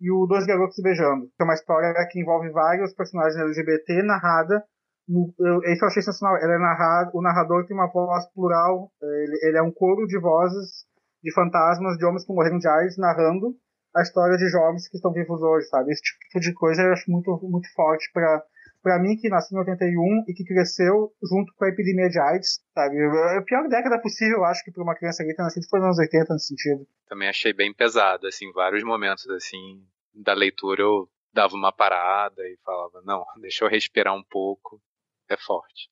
[0.00, 4.64] e o Dois Garotos Beijando, que é uma história que envolve vários personagens LGBT narrada
[5.08, 6.36] no, eu, isso eu achei sensacional.
[6.36, 10.18] Ela é narrado, o narrador tem uma voz plural, ele, ele, é um coro de
[10.18, 10.84] vozes
[11.22, 13.54] de fantasmas de homens que morreram de AIDS narrando
[13.94, 15.90] a história de jovens que estão vivos hoje, sabe?
[15.90, 18.42] Esse tipo de coisa eu acho muito, muito forte para
[18.82, 22.60] para mim que nasci em 81 e que cresceu junto com a epidemia de AIDS,
[22.74, 22.96] sabe?
[23.36, 25.98] A pior década possível, eu acho que para uma criança gay ter nascido foi nos
[25.98, 26.86] anos 80 nesse sentido.
[27.08, 29.82] Também achei bem pesado, assim, vários momentos assim
[30.14, 34.80] da leitura eu dava uma parada e falava, não, deixa eu respirar um pouco
[35.28, 35.90] é forte.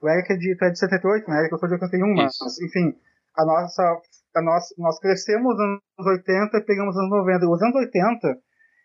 [0.00, 1.40] O Eric é de, é de 78, né?
[1.40, 2.98] Eric eu sou de 81, mas, enfim,
[3.36, 3.82] a nossa,
[4.34, 7.48] a nossa, nós crescemos nos anos 80 e pegamos os anos 90.
[7.48, 8.38] Os anos 80,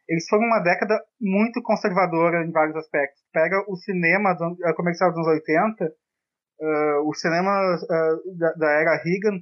[0.08, 3.22] eles foram uma década muito conservadora em vários aspectos.
[3.34, 9.04] Pega o cinema do, comercial dos anos 80, uh, o cinema uh, da, da, era
[9.04, 9.42] Reagan,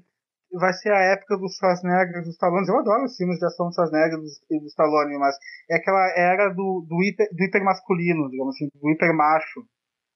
[0.54, 2.68] vai ser a época dos Schwarzenegger, dos Stallone.
[2.68, 4.18] Eu adoro os filmes de ação dos Schwarzenegger
[4.50, 5.36] e dos Stallone, mas
[5.70, 9.66] é aquela era do, do, hiper, do hipermasculino, digamos assim, do hipermacho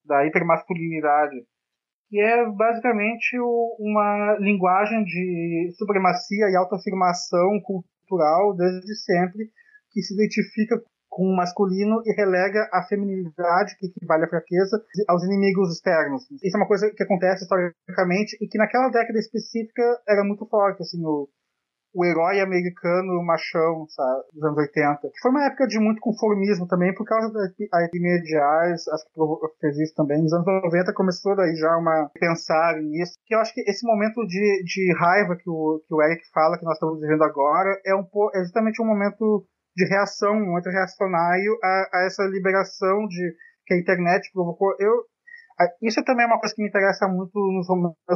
[0.05, 1.35] da hipermasculinidade,
[2.09, 3.37] que é basicamente
[3.77, 9.51] uma linguagem de supremacia e autoafirmação cultural desde sempre,
[9.91, 15.23] que se identifica com o masculino e relega a feminilidade, que equivale à fraqueza, aos
[15.23, 16.23] inimigos externos.
[16.31, 20.83] Isso é uma coisa que acontece historicamente e que naquela década específica era muito forte,
[20.83, 21.27] assim, o,
[21.93, 25.09] o herói americano machão, sabe, dos anos 80.
[25.09, 27.45] Que foi uma época de muito conformismo também, por causa da
[27.85, 30.21] epidemia de AIDS, acho que fez isso também.
[30.21, 33.13] Nos anos 90 começou daí já uma pensar nisso.
[33.25, 36.57] Que eu acho que esse momento de, de raiva que o, que o Eric fala,
[36.57, 39.43] que nós estamos vivendo agora, é, um, é justamente um momento
[39.79, 43.33] de reação, um reacionário a, a essa liberação de
[43.65, 44.75] que a internet provocou.
[44.77, 45.05] Eu,
[45.81, 47.67] isso também é uma coisa que me interessa muito nos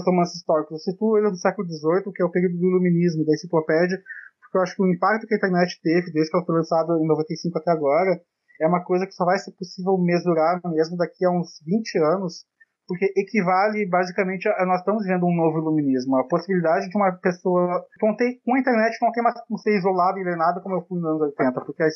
[0.03, 0.71] romances históricos.
[0.71, 3.97] Eu cito ele do século XVIII, que é o período do iluminismo, da enciclopédia,
[4.41, 6.93] porque eu acho que o impacto que a internet teve, desde que ela foi lançada
[6.99, 8.19] em 95 até agora,
[8.59, 12.45] é uma coisa que só vai ser possível mesurar mesmo daqui a uns 20 anos,
[12.93, 17.83] porque equivale basicamente a, nós estamos vendo um novo iluminismo, a possibilidade de uma pessoa
[17.99, 20.85] com, tem, com a internet não tem mais como ser isolado e alienado como eu
[20.85, 21.87] fui nos anos 80, porque a,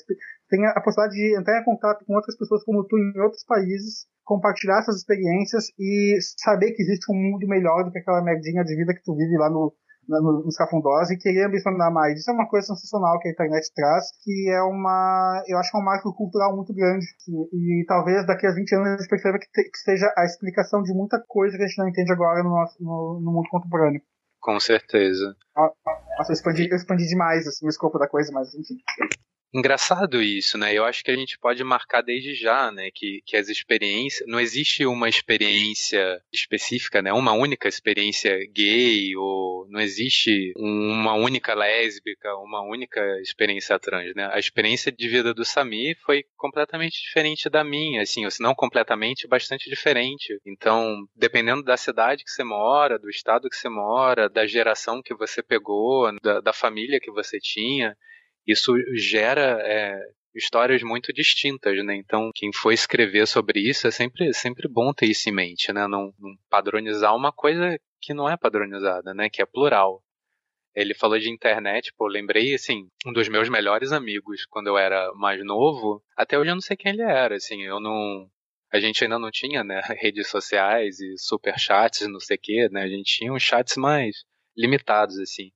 [0.50, 3.46] tem a, a possibilidade de entrar em contato com outras pessoas como tu em outros
[3.46, 8.64] países compartilhar essas experiências e saber que existe um mundo melhor do que aquela merdinha
[8.64, 9.72] de vida que tu vive lá no,
[10.08, 12.20] no, nos cafundós e querer ambicionar mais.
[12.20, 15.78] Isso é uma coisa sensacional que a internet traz, que é uma, eu acho que
[15.78, 17.06] é um marco cultural muito grande.
[17.54, 20.26] E, e talvez daqui a 20 anos a gente perceba que, te, que, seja a
[20.26, 23.50] explicação de muita coisa que a gente não entende agora no, nosso, no, no mundo
[23.50, 24.02] contemporâneo.
[24.40, 25.36] Com certeza.
[25.56, 25.72] Ah,
[26.18, 28.76] nossa, eu expandi, eu expandi demais assim, o escopo da coisa, mas enfim.
[29.54, 30.74] Engraçado isso, né?
[30.74, 32.90] Eu acho que a gente pode marcar desde já, né?
[32.94, 34.28] Que, que as experiências.
[34.28, 37.14] Não existe uma experiência específica, né?
[37.14, 44.30] Uma única experiência gay, ou não existe uma única lésbica, uma única experiência trans, né?
[44.34, 48.54] A experiência de vida do Sami foi completamente diferente da minha, assim, ou se não
[48.54, 50.38] completamente, bastante diferente.
[50.46, 55.16] Então, dependendo da cidade que você mora, do estado que você mora, da geração que
[55.16, 57.96] você pegou, da, da família que você tinha
[58.48, 60.00] isso gera é,
[60.38, 61.96] histórias muito distintas, né?
[61.96, 65.88] Então, quem for escrever sobre isso é sempre, sempre bom ter isso em mente, né?
[65.88, 69.30] Não, não padronizar uma coisa que não é padronizada, né?
[69.30, 70.02] Que é plural.
[70.76, 75.12] Ele falou de internet, pô, lembrei, assim, um dos meus melhores amigos quando eu era
[75.16, 76.04] mais novo.
[76.16, 78.30] Até hoje eu não sei quem ele era, assim, eu não.
[78.72, 82.84] A gente ainda não tinha, né, redes sociais e superchats, não sei o quê, né?
[82.84, 84.24] A gente tinha uns chats mais
[84.56, 85.52] limitados, assim.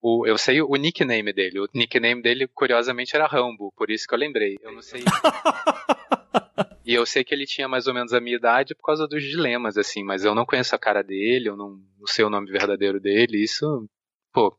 [0.00, 1.60] O, eu sei o nickname dele.
[1.60, 4.56] O nickname dele, curiosamente, era Rambo, por isso que eu lembrei.
[4.62, 5.02] Eu não sei.
[6.86, 9.22] e eu sei que ele tinha mais ou menos a minha idade por causa dos
[9.22, 12.50] dilemas, assim, mas eu não conheço a cara dele, eu não, não sei o nome
[12.50, 13.42] verdadeiro dele.
[13.42, 13.88] Isso
[14.32, 14.56] pô,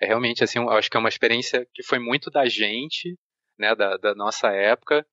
[0.00, 3.18] é realmente assim, eu acho que é uma experiência que foi muito da gente,
[3.58, 5.06] né, da, da nossa época,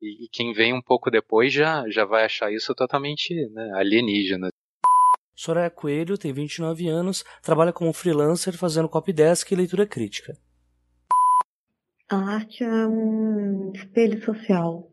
[0.00, 4.48] e, e, quem vem um pouco depois já, já vai achar isso totalmente né, alienígena.
[5.42, 10.36] Soraya Coelho tem 29 anos, trabalha como freelancer fazendo copydesk e leitura crítica.
[12.10, 14.90] A arte é um espelho social.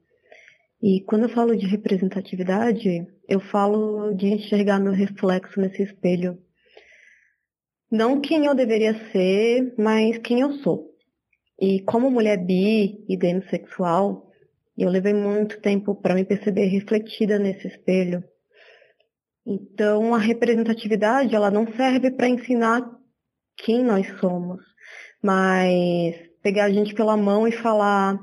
[0.81, 6.37] E quando eu falo de representatividade, eu falo de enxergar meu reflexo nesse espelho
[7.89, 10.93] não quem eu deveria ser, mas quem eu sou.
[11.59, 14.29] E como mulher bi e demissexual,
[14.77, 18.21] eu levei muito tempo para me perceber refletida nesse espelho.
[19.49, 22.85] Então, a representatividade, ela não serve para ensinar
[23.55, 24.61] quem nós somos,
[25.23, 28.19] mas pegar a gente pela mão e falar: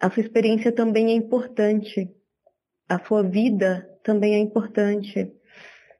[0.00, 2.10] a sua experiência também é importante,
[2.88, 5.30] a sua vida também é importante.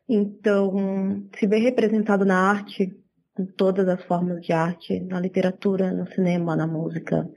[0.09, 2.99] Então, se ver representado na arte,
[3.39, 7.29] em todas as formas de arte, na literatura, no cinema, na música,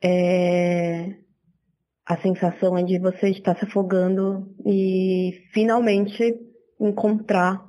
[0.00, 1.16] é...
[2.06, 6.34] a sensação é de você estar se afogando e finalmente
[6.80, 7.64] encontrar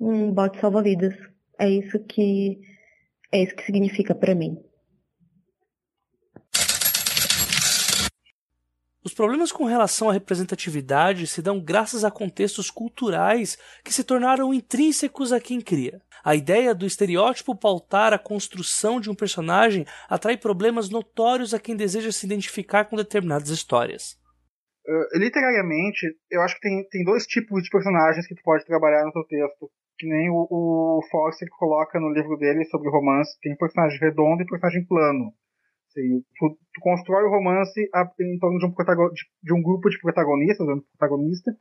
[0.00, 1.14] um bote salva-vidas.
[1.58, 2.60] É isso que
[3.30, 4.56] é isso que significa para mim.
[9.04, 14.54] Os problemas com relação à representatividade se dão graças a contextos culturais que se tornaram
[14.54, 16.00] intrínsecos a quem cria.
[16.24, 21.76] A ideia do estereótipo pautar a construção de um personagem atrai problemas notórios a quem
[21.76, 24.16] deseja se identificar com determinadas histórias.
[24.88, 29.04] Uh, literariamente, eu acho que tem, tem dois tipos de personagens que tu pode trabalhar
[29.04, 29.70] no teu texto.
[29.98, 34.46] Que nem o, o Forster coloca no livro dele sobre romance, tem personagem redondo e
[34.46, 35.32] personagem plano.
[35.94, 37.80] Assim, tu, tu, constrói o romance
[38.20, 38.74] em torno de um,
[39.42, 41.52] de um grupo de protagonistas, um protagonista,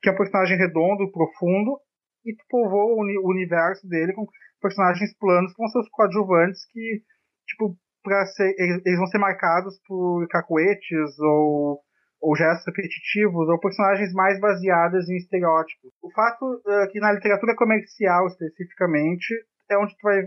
[0.00, 1.80] que é um personagem redondo, profundo,
[2.24, 4.26] e tu povoa o, o universo dele com
[4.60, 7.02] personagens planos com seus coadjuvantes que,
[7.48, 11.80] tipo, pra ser, eles, eles vão ser marcados por cacoetes ou,
[12.20, 15.90] ou gestos repetitivos ou personagens mais baseadas em estereótipos.
[16.02, 19.34] O fato uh, que na literatura comercial, especificamente,
[19.68, 20.22] é onde tu vai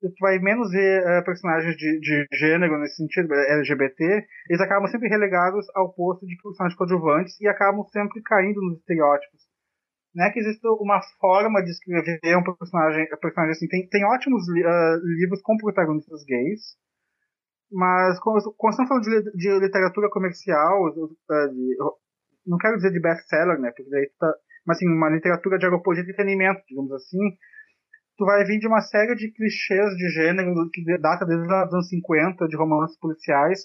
[0.00, 5.08] tu vai menos ver uh, personagens de, de gênero nesse sentido, LGBT, eles acabam sempre
[5.08, 9.42] relegados ao posto de personagens coadjuvantes e acabam sempre caindo nos estereótipos.
[10.14, 13.68] Não é que existe uma forma de escrever um personagem, um personagem assim.
[13.68, 16.76] Tem, tem ótimos uh, livros com protagonistas gays,
[17.70, 21.76] mas quando, quando estamos falando de, de literatura comercial, uh, de,
[22.46, 24.32] não quero dizer de best-seller, né, porque daí tá,
[24.66, 27.36] mas assim, uma literatura de aeroporto de entretenimento, digamos assim,
[28.18, 31.88] tu vai vir de uma série de clichês de gênero que data desde os anos
[31.88, 33.60] 50, de romances policiais,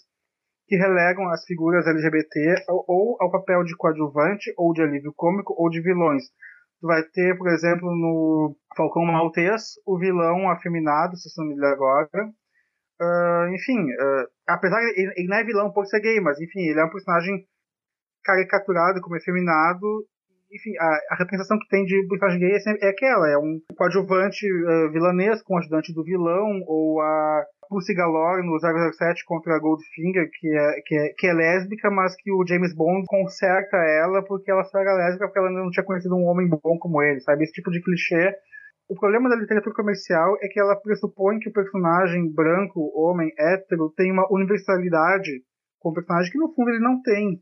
[0.67, 5.69] que relegam as figuras LGBT ou ao papel de coadjuvante, ou de alívio cômico, ou
[5.69, 6.23] de vilões.
[6.79, 12.29] Tu vai ter, por exemplo, no Falcão Maltês, o vilão afeminado, se não agora.
[13.01, 16.59] Uh, enfim, uh, apesar de ele, ele não é vilão por ser gay, mas enfim,
[16.59, 17.43] ele é um personagem
[18.23, 20.05] caricaturado como efeminado
[20.53, 24.45] enfim, a, a, representação que tem de personagem gay é, é aquela, é um coadjuvante
[24.45, 30.29] uh, vilanesco, um ajudante do vilão, ou a Pussy Galore no 007 contra a Goldfinger,
[30.31, 34.51] que é, que, é, que é lésbica, mas que o James Bond conserta ela porque
[34.51, 37.43] ela só era lésbica porque ela não tinha conhecido um homem bom como ele, sabe?
[37.43, 38.35] Esse tipo de clichê.
[38.87, 43.91] O problema da literatura comercial é que ela pressupõe que o personagem branco, homem, hétero,
[43.95, 45.41] tem uma universalidade
[45.79, 47.39] com o personagem que no fundo ele não tem.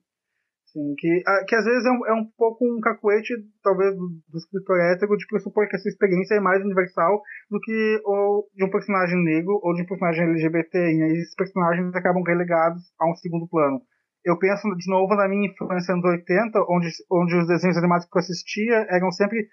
[0.71, 4.37] Sim, que, que às vezes é um, é um pouco um cacuete, talvez, do, do
[4.37, 8.69] escritor hétero, de pressupor que essa experiência é mais universal do que o de um
[8.69, 10.77] personagem negro ou de um personagem LGBT.
[10.77, 13.81] E aí esses personagens acabam relegados a um segundo plano.
[14.23, 18.17] Eu penso de novo na minha infância nos 80, onde, onde os desenhos animados que
[18.17, 19.49] eu assistia eram sempre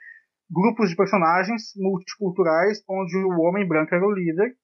[0.48, 4.54] grupos de personagens multiculturais, onde o homem branco era o líder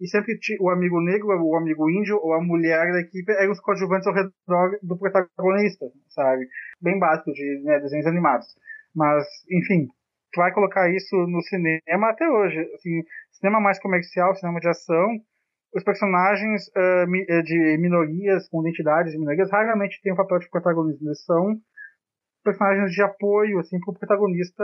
[0.00, 3.60] e sempre o amigo negro, o amigo índio ou a mulher da equipe eram os
[3.60, 6.46] coadjuvantes ao redor do protagonista, sabe?
[6.80, 8.46] Bem básico de né, desenhos animados.
[8.94, 9.86] Mas, enfim,
[10.32, 12.58] tu vai colocar isso no cinema até hoje.
[12.74, 13.02] Assim,
[13.32, 15.08] cinema mais comercial, cinema de ação,
[15.74, 21.08] os personagens uh, de minorias, com identidades de minorias, raramente têm um papel de protagonismo.
[21.08, 21.56] Eles são
[22.44, 24.62] personagens de apoio, assim, pro protagonista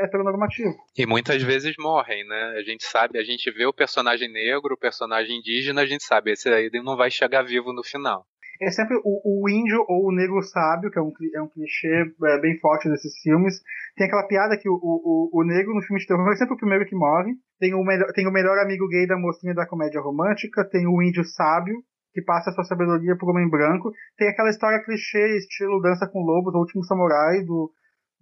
[0.00, 0.74] heteronormativo.
[0.96, 2.54] E muitas vezes morrem, né?
[2.56, 6.32] A gente sabe, a gente vê o personagem negro, o personagem indígena, a gente sabe,
[6.32, 8.24] esse aí não vai chegar vivo no final.
[8.60, 12.14] É sempre o, o índio ou o negro sábio, que é um, é um clichê
[12.24, 13.60] é, bem forte desses filmes.
[13.96, 16.58] Tem aquela piada que o, o, o negro no filme de terror é sempre o
[16.58, 17.32] primeiro que morre.
[17.58, 20.64] Tem o, melhor, tem o melhor amigo gay da mocinha da comédia romântica.
[20.64, 21.82] Tem o índio sábio,
[22.16, 23.92] que passa a sua sabedoria por homem branco.
[24.16, 27.70] Tem aquela história clichê, estilo Dança com Lobos, o último samurai, do,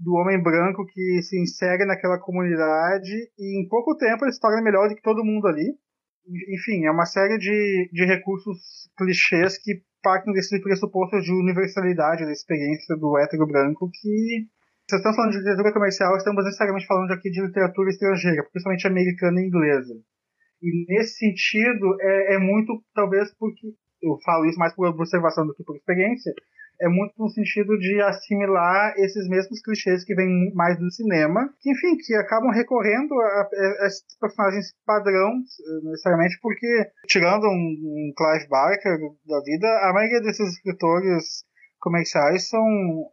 [0.01, 4.61] do homem branco que se insere naquela comunidade e em pouco tempo ele se torna
[4.61, 5.79] melhor do que todo mundo ali.
[6.27, 12.33] Enfim, é uma série de, de recursos clichês que partem desse pressuposto de universalidade da
[12.33, 14.49] experiência do hétero branco que
[14.91, 19.41] se estamos falando de literatura comercial, estamos necessariamente falando aqui de literatura estrangeira, principalmente americana
[19.41, 19.95] e inglesa.
[20.61, 23.69] E nesse sentido, é, é muito, talvez porque
[24.05, 26.33] eu falo isso mais por observação do que por experiência,
[26.81, 31.71] é muito no sentido de assimilar esses mesmos clichês que vêm mais do cinema, que
[31.71, 33.49] enfim, que acabam recorrendo a,
[33.81, 35.33] a esses personagens padrão,
[35.85, 41.45] necessariamente porque, tirando um, um Clive Barker da vida, a maioria desses escritores
[41.81, 42.65] comerciais são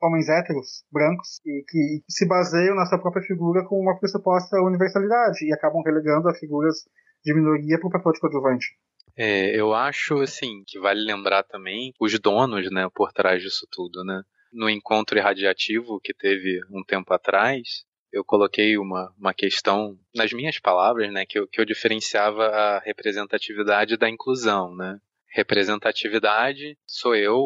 [0.01, 5.45] homens héteros, brancos, e que se baseiam na sua própria figura com uma pressuposta universalidade,
[5.45, 6.75] e acabam relegando a figuras
[7.23, 8.67] de minoria para o papel de coadjuvante.
[9.15, 14.03] É, eu acho, assim, que vale lembrar também os donos, né, por trás disso tudo,
[14.03, 14.21] né.
[14.51, 20.59] No encontro irradiativo que teve um tempo atrás, eu coloquei uma, uma questão nas minhas
[20.59, 24.99] palavras, né, que eu, que eu diferenciava a representatividade da inclusão, né.
[25.33, 27.37] Representatividade sou eu, o,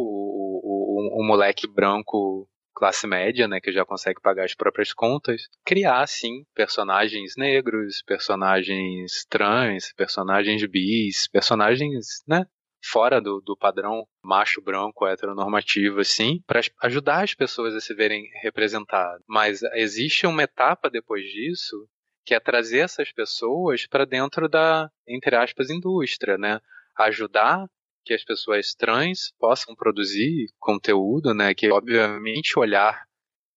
[0.63, 5.43] o, o, o moleque branco classe média, né, que já consegue pagar as próprias contas,
[5.65, 12.45] criar sim personagens negros, personagens trans, personagens bis, personagens, né,
[12.83, 18.23] fora do, do padrão macho branco heteronormativo assim, para ajudar as pessoas a se verem
[18.41, 19.23] representadas.
[19.27, 21.87] Mas existe uma etapa depois disso
[22.25, 26.59] que é trazer essas pessoas para dentro da, entre aspas, indústria, né?
[26.97, 27.67] Ajudar
[28.05, 31.53] que as pessoas trans possam produzir conteúdo, né?
[31.53, 33.03] Que obviamente o olhar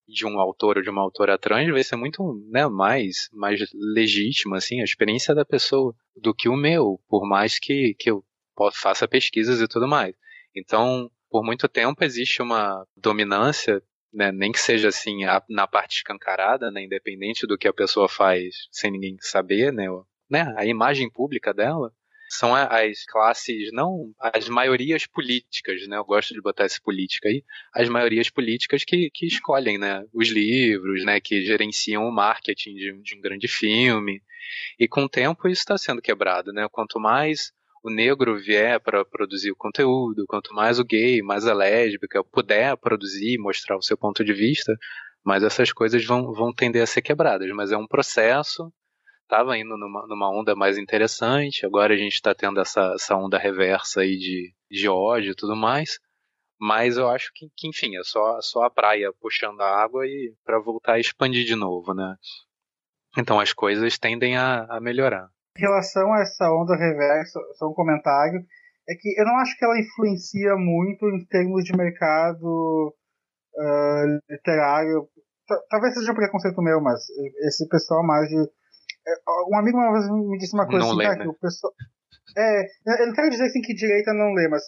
[0.09, 4.55] de um autor ou de uma autora trans vai ser muito né, mais, mais legítimo,
[4.55, 8.25] assim, a experiência da pessoa do que o meu, por mais que, que eu
[8.73, 10.17] faça pesquisas e tudo mais.
[10.57, 13.83] Então, por muito tempo existe uma dominância,
[14.13, 18.09] né, nem que seja assim a, na parte escancarada, né, independente do que a pessoa
[18.09, 19.85] faz sem ninguém saber, né,
[20.31, 21.93] né, a imagem pública dela,
[22.29, 25.97] são as classes, não as maiorias políticas, né?
[25.97, 27.43] Eu gosto de botar essa política aí,
[27.74, 30.05] as maiorias políticas que, que escolhem, né?
[30.12, 31.20] Os livros, né?
[31.20, 34.22] Que gerenciam o marketing de, de um grande filme.
[34.79, 36.68] E com o tempo isso está sendo quebrado, né?
[36.70, 37.53] Quanto mais
[37.83, 42.76] o negro vier para produzir o conteúdo, quanto mais o gay, mais a lésbica puder
[42.76, 44.76] produzir, mostrar o seu ponto de vista,
[45.24, 47.51] mais essas coisas vão, vão tender a ser quebradas.
[47.53, 48.72] Mas é um processo
[49.29, 53.39] estava indo numa, numa, onda mais interessante, agora a gente está tendo essa, essa onda
[53.39, 55.99] reversa aí de, de ódio e tudo mais.
[56.61, 60.35] Mas eu acho que, que enfim, é só, só a praia puxando a água e
[60.45, 62.16] para voltar a expandir de novo, né?
[63.16, 65.29] Então as coisas tendem a, a melhorar.
[65.57, 68.41] Em relação a essa onda reversa, só um comentário,
[68.89, 72.95] é que eu não acho que ela influencia muito em termos de mercado
[73.55, 75.07] uh, literário.
[75.70, 77.01] Talvez seja um preconceito meu, mas
[77.47, 78.37] esse pessoal mais de
[79.51, 81.25] um amigo uma vez me disse uma coisa não assim, lê, cara, né?
[81.25, 81.73] que o pessoal.
[82.37, 82.63] É,
[83.03, 84.63] eu não quero dizer assim que direita não lê, mas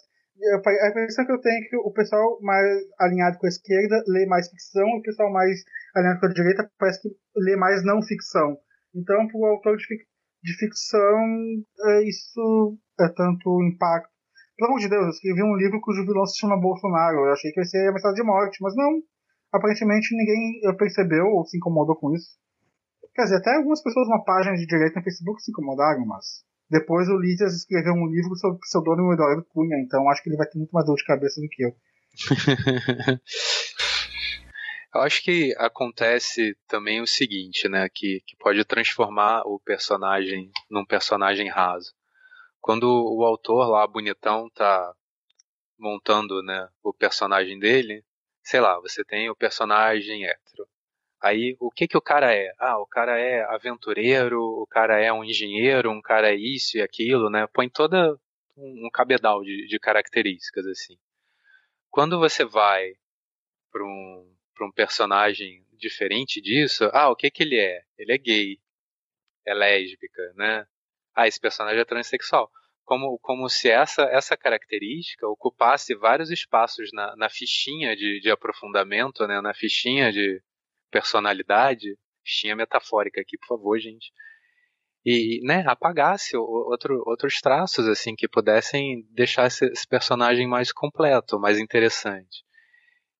[0.57, 2.65] a impressão que eu tenho é que o pessoal mais
[2.99, 5.61] alinhado com a esquerda lê mais ficção e o pessoal mais
[5.95, 8.57] alinhado com a direita parece que lê mais não ficção.
[8.95, 10.03] Então, para o autor de, fic
[10.43, 11.19] de ficção,
[11.85, 14.09] é, isso é tanto impacto.
[14.57, 17.25] Pelo amor de Deus, eu escrevi um livro cujo vilão se chama Bolsonaro.
[17.25, 19.01] Eu achei que ia ser a mensagem de morte, mas não.
[19.53, 22.40] Aparentemente ninguém percebeu ou se incomodou com isso.
[23.13, 27.09] Quer dizer, até algumas pessoas na página de direita no Facebook se incomodaram, mas depois
[27.09, 30.47] o Lídias escreveu um livro sobre o pseudônimo Eduardo Cunha, então acho que ele vai
[30.47, 31.75] ter muito mais dor de cabeça do que eu.
[34.95, 40.85] eu acho que acontece também o seguinte, né, que, que pode transformar o personagem num
[40.85, 41.93] personagem raso.
[42.61, 44.93] Quando o autor lá, bonitão, tá
[45.77, 48.01] montando, né, o personagem dele,
[48.41, 50.70] sei lá, você tem o personagem hétero.
[51.21, 52.51] Aí, o que que o cara é?
[52.59, 56.81] Ah, o cara é aventureiro, o cara é um engenheiro, um cara é isso e
[56.81, 57.47] aquilo, né?
[57.53, 58.17] Põe toda
[58.57, 60.97] um cabedal de, de características, assim.
[61.89, 62.93] Quando você vai
[63.71, 67.83] para um, um personagem diferente disso, ah, o que que ele é?
[67.97, 68.59] Ele é gay,
[69.45, 70.65] é lésbica, né?
[71.15, 72.49] Ah, esse personagem é transexual.
[72.83, 79.27] como, como se essa, essa característica ocupasse vários espaços na, na fichinha de, de aprofundamento,
[79.27, 80.41] né, na fichinha de
[80.91, 84.11] personalidade, fichinha metafórica aqui, por favor, gente,
[85.05, 91.39] e né, apagasse outro, outros traços assim que pudessem deixar esse, esse personagem mais completo,
[91.39, 92.43] mais interessante.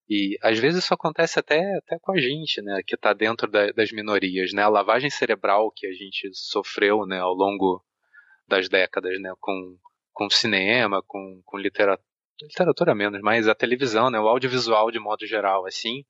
[0.08, 3.72] E às vezes isso acontece até, até com a gente, né, que está dentro da,
[3.72, 7.84] das minorias, né, a lavagem cerebral que a gente sofreu, né, ao longo
[8.48, 9.78] das décadas, né, com,
[10.12, 12.06] com cinema, com, com literatura,
[12.42, 16.04] literatura menos, mas a televisão, né, o audiovisual de modo geral, assim,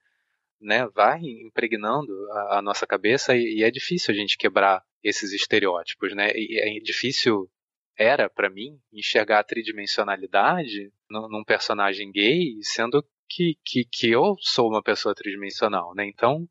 [0.62, 5.34] né, vai impregnando a, a nossa cabeça e, e, é difícil a gente quebrar esses
[5.34, 7.50] estereótipos, né, e é difícil
[7.98, 14.36] era para mim enxergar a tridimensionalidade num, num personagem gay, sendo que, que, que eu
[14.40, 16.48] sou uma pessoa tridimensional, né, então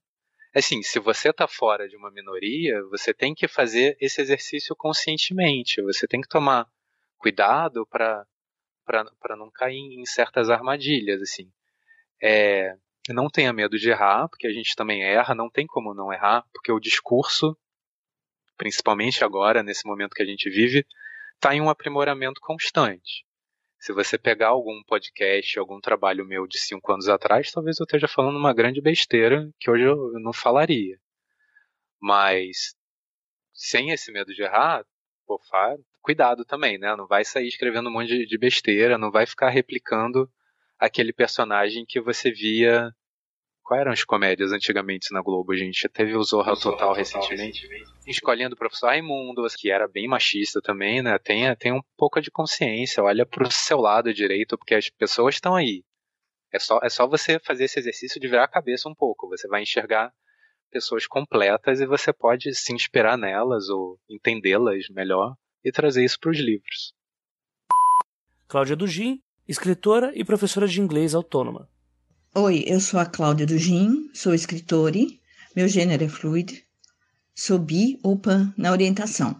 [0.55, 5.81] assim, se você está fora de uma minoria, você tem que fazer esse exercício conscientemente.
[5.83, 6.67] Você tem que tomar
[7.19, 8.27] cuidado para
[8.85, 11.49] para não cair em certas armadilhas, assim.
[12.21, 12.77] É,
[13.13, 16.45] não tenha medo de errar, porque a gente também erra, não tem como não errar,
[16.53, 17.57] porque o discurso,
[18.57, 20.87] principalmente agora, nesse momento que a gente vive,
[21.35, 23.25] está em um aprimoramento constante.
[23.79, 28.07] Se você pegar algum podcast, algum trabalho meu de cinco anos atrás, talvez eu esteja
[28.07, 30.99] falando uma grande besteira que hoje eu não falaria.
[31.99, 32.75] Mas
[33.55, 34.85] sem esse medo de errar,
[35.27, 35.41] pô,
[36.03, 36.95] cuidado também, né?
[36.95, 40.31] Não vai sair escrevendo um monte de besteira, não vai ficar replicando
[40.79, 42.91] aquele personagem que você via
[43.71, 45.89] Quais eram as comédias antigamente na Globo, gente?
[45.89, 47.62] Teve o Zorra, Total, Total recentemente.
[47.62, 47.93] recentemente.
[48.05, 51.16] Escolhendo o professor Raimundo, que era bem machista também, né?
[51.21, 55.55] Tem, tem um pouco de consciência, olha pro seu lado direito, porque as pessoas estão
[55.55, 55.85] aí.
[56.53, 59.29] É só, é só você fazer esse exercício de virar a cabeça um pouco.
[59.29, 60.12] Você vai enxergar
[60.68, 66.33] pessoas completas e você pode se inspirar nelas ou entendê-las melhor e trazer isso para
[66.33, 66.93] os livros.
[68.49, 71.68] Cláudia Dugin, escritora e professora de inglês autônoma.
[72.33, 75.01] Oi, eu sou a Cláudia Dugin, sou escritora,
[75.57, 76.64] meu gênero é fluid,
[77.35, 79.35] sou bi ou pan na orientação.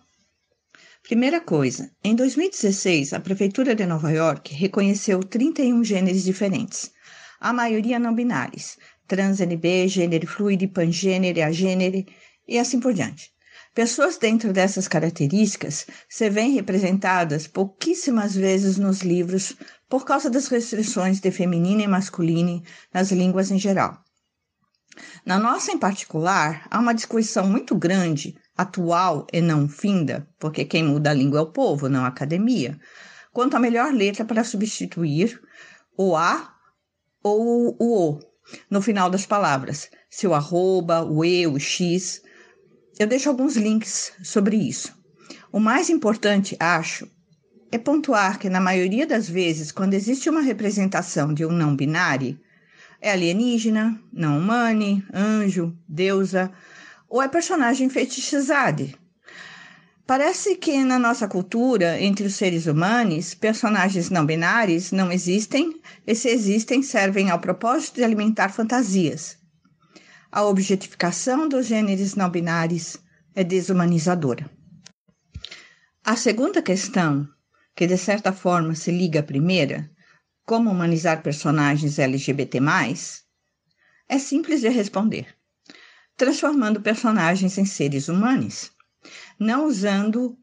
[1.05, 6.91] Primeira coisa, em 2016, a Prefeitura de Nova York reconheceu 31 gêneros diferentes,
[7.39, 8.77] a maioria não binários,
[9.07, 12.05] trans, NB, gênero fluide, pangênero, agênero
[12.49, 13.31] e assim por diante.
[13.73, 19.55] Pessoas dentro dessas características se veem representadas pouquíssimas vezes nos livros
[19.89, 22.63] por causa das restrições de feminino e masculino
[22.93, 24.03] nas línguas em geral.
[25.25, 30.83] Na nossa em particular, há uma discussão muito grande, atual e não finda, porque quem
[30.83, 32.77] muda a língua é o povo, não a academia,
[33.33, 35.41] quanto à melhor letra para substituir
[35.97, 36.55] o A
[37.23, 38.21] ou o O
[38.69, 42.21] no final das palavras, se o arroba, o E, o X
[43.01, 44.95] eu deixo alguns links sobre isso.
[45.51, 47.09] O mais importante, acho,
[47.73, 52.39] é pontuar que, na maioria das vezes, quando existe uma representação de um não binário,
[53.01, 56.53] é alienígena, não humane, anjo, deusa,
[57.09, 58.87] ou é personagem fetichizado.
[60.07, 66.15] Parece que na nossa cultura, entre os seres humanos, personagens não binários não existem, e
[66.15, 69.40] se existem, servem ao propósito de alimentar fantasias,
[70.33, 72.97] a objetificação dos gêneros não binários
[73.35, 74.49] é desumanizadora.
[76.05, 77.29] A segunda questão,
[77.75, 79.91] que de certa forma se liga à primeira,
[80.47, 82.59] como humanizar personagens LGBT,
[84.09, 85.27] é simples de responder,
[86.17, 88.71] transformando personagens em seres humanos,
[89.39, 90.39] não usando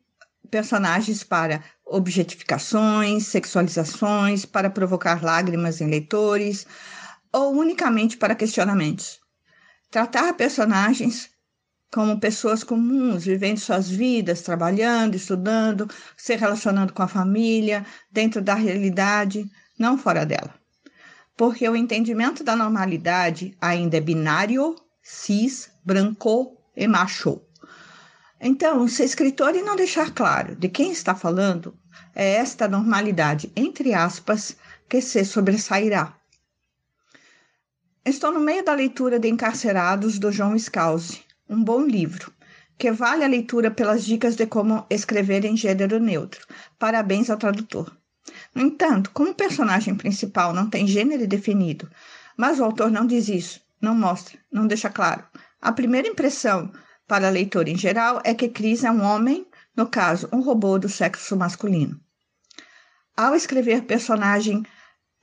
[0.52, 6.68] personagens para objetificações, sexualizações, para provocar lágrimas em leitores,
[7.32, 9.20] ou unicamente para questionamentos.
[9.90, 11.30] Tratar personagens
[11.92, 18.54] como pessoas comuns, vivendo suas vidas, trabalhando, estudando, se relacionando com a família, dentro da
[18.54, 20.54] realidade, não fora dela.
[21.38, 27.42] Porque o entendimento da normalidade ainda é binário, cis, branco e macho.
[28.40, 31.78] Então, se escritor e não deixar claro de quem está falando,
[32.14, 34.58] é esta normalidade, entre aspas,
[34.90, 36.14] que se sobressairá.
[38.08, 42.32] Estou no meio da leitura de Encarcerados do João Scalzi, um bom livro,
[42.78, 46.48] que vale a leitura pelas dicas de como escrever em gênero neutro.
[46.80, 47.94] Parabéns ao tradutor.
[48.56, 51.92] No entanto, como o personagem principal não tem gênero definido,
[52.38, 55.26] mas o autor não diz isso, não mostra, não deixa claro.
[55.62, 56.72] A primeira impressão
[57.06, 59.46] para a leitora em geral é que Cris é um homem,
[59.76, 62.00] no caso, um robô do sexo masculino.
[63.18, 64.64] Ao escrever personagem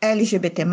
[0.02, 0.66] LGBT,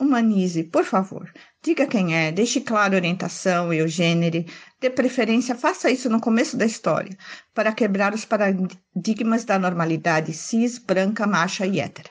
[0.00, 1.30] humanize, por favor.
[1.62, 4.44] Diga quem é, deixe claro a orientação e o gênero.
[4.80, 7.16] De preferência, faça isso no começo da história,
[7.54, 12.10] para quebrar os paradigmas da normalidade cis, branca, macha e hétera.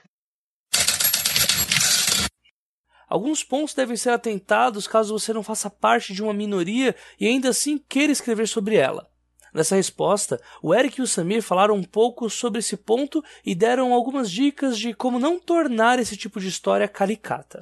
[3.10, 7.50] Alguns pontos devem ser atentados caso você não faça parte de uma minoria e ainda
[7.50, 9.10] assim queira escrever sobre ela.
[9.52, 13.94] Nessa resposta, o Eric e o Samir falaram um pouco sobre esse ponto e deram
[13.94, 17.60] algumas dicas de como não tornar esse tipo de história caricata.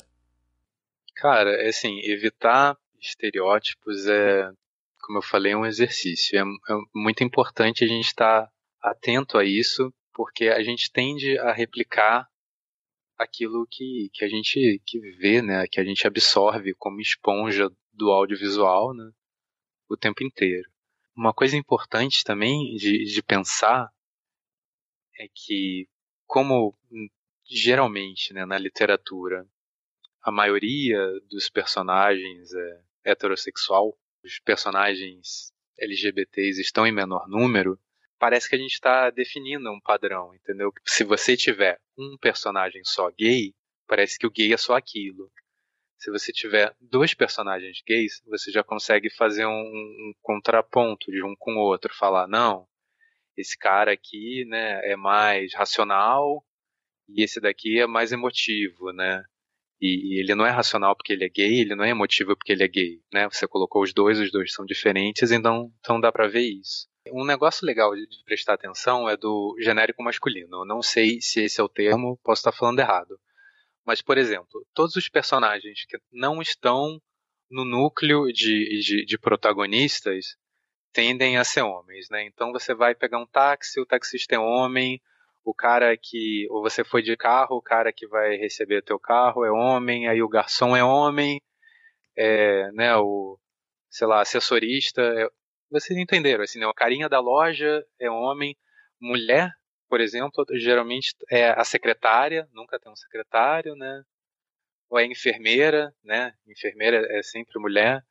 [1.20, 4.51] Cara, é assim, evitar estereótipos é,
[5.01, 6.38] como eu falei, um exercício.
[6.38, 8.51] É, é muito importante a gente estar
[8.82, 12.28] atento a isso, porque a gente tende a replicar
[13.18, 18.11] aquilo que, que a gente que vê, né, que a gente absorve como esponja do
[18.11, 19.09] audiovisual, né,
[19.89, 20.70] o tempo inteiro.
[21.15, 23.89] Uma coisa importante também de, de pensar
[25.20, 25.88] é que,
[26.28, 26.78] como
[27.43, 29.47] geralmente né, na literatura
[30.28, 31.00] a maioria
[31.30, 37.80] dos personagens é heterossexual, os personagens LGBTs estão em menor número,
[38.20, 40.74] parece que a gente está definindo um padrão, entendeu?
[40.86, 43.54] Se você tiver um personagem só gay,
[43.88, 45.32] parece que o gay é só aquilo.
[45.98, 51.38] Se você tiver dois personagens gays, você já consegue fazer um, um contraponto de um
[51.38, 52.68] com o outro, falar não,
[53.38, 56.46] esse cara aqui, né, é mais racional
[57.08, 59.24] e esse daqui é mais emotivo, né?
[59.80, 62.64] E, ele não é racional porque ele é gay, ele não é emotivo porque ele
[62.64, 63.28] é gay, né?
[63.30, 66.88] Você colocou os dois, os dois são diferentes, então, então dá para ver isso.
[67.12, 70.62] Um negócio legal de, de prestar atenção é do genérico masculino.
[70.62, 73.20] Eu não sei se esse é o termo, posso estar falando errado.
[73.86, 77.02] Mas, por exemplo, todos os personagens que não estão
[77.50, 80.36] no núcleo de, de, de protagonistas
[80.92, 82.26] tendem a ser homens, né?
[82.26, 85.02] Então você vai pegar um táxi, o taxista é homem,
[85.48, 89.45] o cara que ou você foi de carro, o cara que vai receber teu carro
[89.45, 91.41] é homem, aí o garçom é homem,
[92.18, 93.39] é, né, o
[93.89, 95.30] sei lá, assessorista, é,
[95.72, 98.58] vocês entenderam, assim, né, o carinha da loja é homem,
[99.00, 99.50] mulher,
[99.89, 104.04] por exemplo, geralmente é a secretária, nunca tem um secretário, né?
[104.89, 106.34] Ou é enfermeira, né?
[106.45, 108.04] Enfermeira é sempre mulher.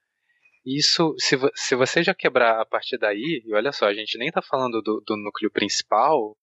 [0.65, 4.29] Isso, se, se você já quebrar a partir daí, e olha só, a gente nem
[4.29, 6.37] está falando do, do núcleo principal,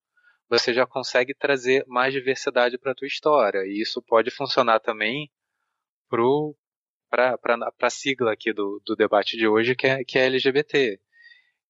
[0.53, 3.65] você já consegue trazer mais diversidade para a tua história.
[3.65, 5.31] E isso pode funcionar também
[7.09, 7.35] para
[7.81, 10.99] a sigla aqui do, do debate de hoje, que é, que é LGBT.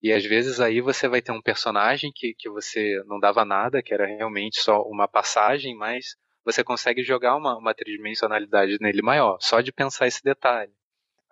[0.02, 3.82] E às vezes aí você vai ter um personagem que, que você não dava nada,
[3.82, 9.38] que era realmente só uma passagem, mas você consegue jogar uma, uma tridimensionalidade nele maior,
[9.40, 10.74] só de pensar esse detalhe.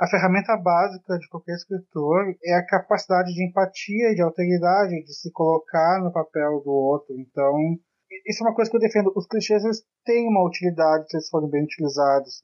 [0.02, 5.32] A ferramenta básica de qualquer escritor é a capacidade de empatia de alteridade, de se
[5.32, 7.14] colocar no papel do outro.
[7.20, 7.78] Então,
[8.26, 9.14] isso é uma coisa que eu defendo.
[9.16, 12.42] Os clichês eles têm uma utilidade se eles forem bem utilizados.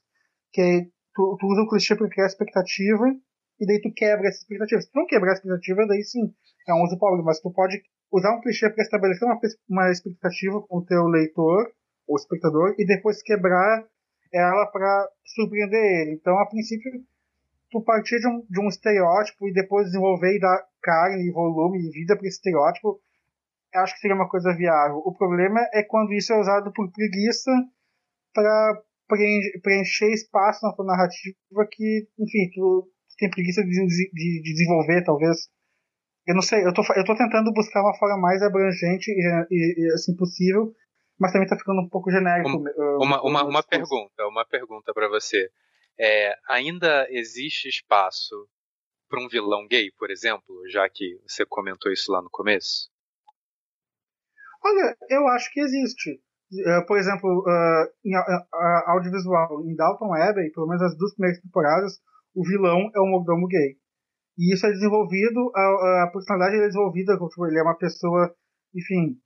[0.52, 3.06] Que tu, tu usa o clichê para criar expectativa
[3.58, 4.80] e daí tu quebra essa expectativa.
[4.80, 6.32] Se tu não quebrar a expectativa, daí sim,
[6.68, 7.24] é um uso pobre.
[7.24, 7.82] Mas tu pode
[8.12, 9.36] usar um clichê para estabelecer uma,
[9.68, 11.72] uma expectativa com o teu leitor
[12.06, 13.84] ou espectador e depois quebrar
[14.32, 16.12] ela para surpreender ele.
[16.12, 16.92] Então, a princípio,
[17.70, 21.90] tu partir de um, de um estereótipo e depois desenvolver e dar carne, volume e
[21.90, 23.00] vida para esse estereótipo,
[23.74, 25.02] acho que seria uma coisa viável.
[25.04, 27.50] O problema é quando isso é usado por preguiça
[28.32, 28.82] para
[29.62, 35.04] preencher espaço na tua narrativa que, enfim, tu, tu tem preguiça de, de, de, desenvolver,
[35.04, 35.48] talvez.
[36.26, 39.92] Eu não sei, eu tô, eu tô tentando buscar uma forma mais abrangente e, e,
[39.94, 40.74] assim possível,
[41.18, 42.50] mas também tá ficando um pouco genérico.
[42.50, 45.50] Uma, uma, uma, uma pergunta, uma pergunta para você.
[46.00, 48.48] É, ainda existe espaço
[49.08, 52.88] para um vilão gay, por exemplo, já que você comentou isso lá no começo?
[54.64, 56.20] Olha, eu acho que existe.
[56.50, 58.14] Uh, por exemplo, uh, em
[58.86, 62.00] audiovisual, em Dalton Abbey, pelo menos as duas primeiras temporadas,
[62.34, 63.76] o vilão é um mordomo gay.
[64.38, 68.32] E isso é desenvolvido, a, a personalidade é desenvolvida, tipo, ele é uma pessoa,
[68.74, 69.18] enfim,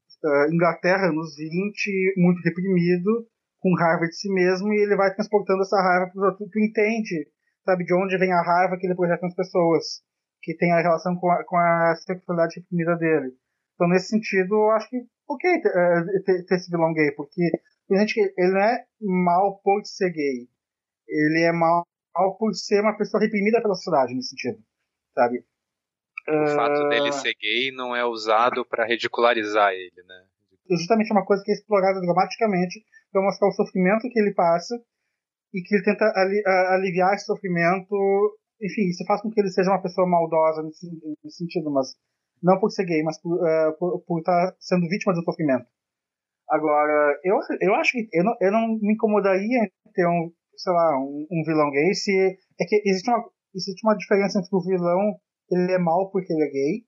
[0.51, 3.27] Inglaterra nos 20, muito reprimido,
[3.63, 6.51] com raiva de si mesmo e ele vai transportando essa raiva para os outros.
[6.51, 7.29] Tu entende,
[7.65, 10.03] sabe, de onde vem a raiva que ele projeta nas pessoas,
[10.43, 13.33] que tem a relação com a, com a sexualidade reprimida dele.
[13.75, 14.99] Então, nesse sentido, eu acho que,
[15.29, 17.51] ok, é, ter, ter esse vilão gay, porque
[17.97, 20.49] gente ele não é mal por ser gay,
[21.09, 21.87] ele é mal
[22.39, 24.59] por ser uma pessoa reprimida pela sociedade, nesse sentido,
[25.15, 25.45] sabe?
[26.29, 26.49] O uh...
[26.49, 30.27] fato dele ser gay não é usado para ridicularizar ele, né?
[30.71, 34.75] Justamente uma coisa que é explorada dramaticamente para mostrar o sofrimento que ele passa
[35.53, 37.95] e que ele tenta ali, aliviar esse sofrimento.
[38.61, 40.87] Enfim, isso faz com que ele seja uma pessoa maldosa nesse,
[41.25, 41.89] nesse sentido, mas
[42.43, 45.67] não por ser gay, mas por, uh, por, por estar sendo vítima do sofrimento.
[46.49, 50.73] Agora, eu, eu acho que eu não, eu não me incomodaria em ter um sei
[50.73, 52.13] lá, um, um vilão gay, se
[52.61, 55.19] é que existe uma, existe uma diferença entre o vilão
[55.51, 56.85] ele é mal porque ele é gay,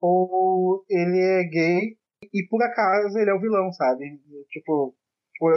[0.00, 1.96] ou ele é gay
[2.32, 4.20] e por acaso ele é o vilão, sabe?
[4.50, 4.94] Tipo,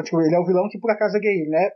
[0.03, 1.71] tipo ele é o vilão que por acaso é gay, ele não é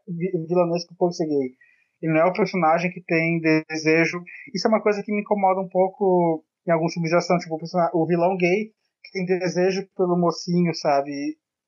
[0.48, 1.56] vilanesco por ser gay.
[2.02, 4.22] Ele não é o personagem que tem desejo.
[4.54, 7.58] Isso é uma coisa que me incomoda um pouco em alguns filmes de ação, tipo,
[7.94, 8.72] o vilão gay
[9.04, 11.12] que tem desejo pelo mocinho, sabe?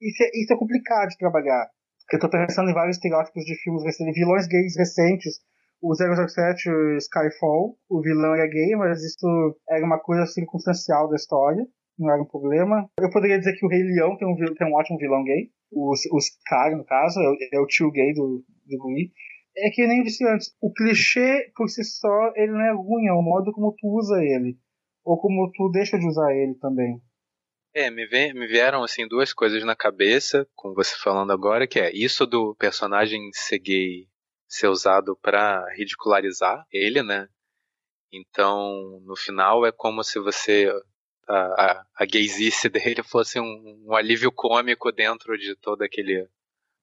[0.01, 1.67] Isso é, isso é complicado de trabalhar.
[2.11, 5.39] Eu tô pensando em vários estereótipos de filmes recentes, vilões gays recentes.
[5.81, 11.15] O 007, o Skyfall, o vilão era gay, mas isso era uma coisa circunstancial da
[11.15, 11.65] história,
[11.99, 12.89] não era um problema.
[12.99, 15.91] Eu poderia dizer que o Rei Leão tem um, tem um ótimo vilão gay, o,
[15.91, 19.11] o Scar, no caso, é o, é o tio gay do, do Lee.
[19.57, 23.13] É que nem disse antes, o clichê por si só, ele não é ruim, é
[23.13, 24.57] o modo como tu usa ele.
[25.03, 27.01] Ou como tu deixa de usar ele também.
[27.73, 31.79] É, me, vem, me vieram assim duas coisas na cabeça com você falando agora, que
[31.79, 34.07] é isso do personagem ser gay
[34.47, 37.27] ser usado para ridicularizar ele, né?
[38.11, 40.67] Então, no final é como se você
[41.29, 46.27] a, a, gaysice dele fosse um, um alívio cômico dentro de todo aquele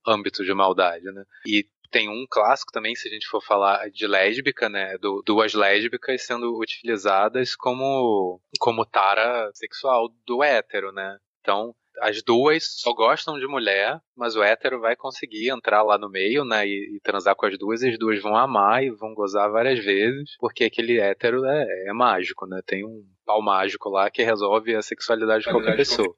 [0.06, 1.24] âmbito de maldade, né?
[1.44, 4.96] E tem um clássico também, se a gente for falar de lésbica, né?
[4.98, 11.18] Do, duas lésbicas sendo utilizadas como, como tara sexual do hétero, né?
[11.40, 16.10] Então, as duas só gostam de mulher, mas o hétero vai conseguir entrar lá no
[16.10, 19.14] meio, né, e, e, transar com as duas, e as duas vão amar e vão
[19.14, 24.10] gozar várias vezes, porque aquele hétero é, é mágico, né, tem um pau mágico lá
[24.10, 26.14] que resolve a sexualidade de qualquer pessoa.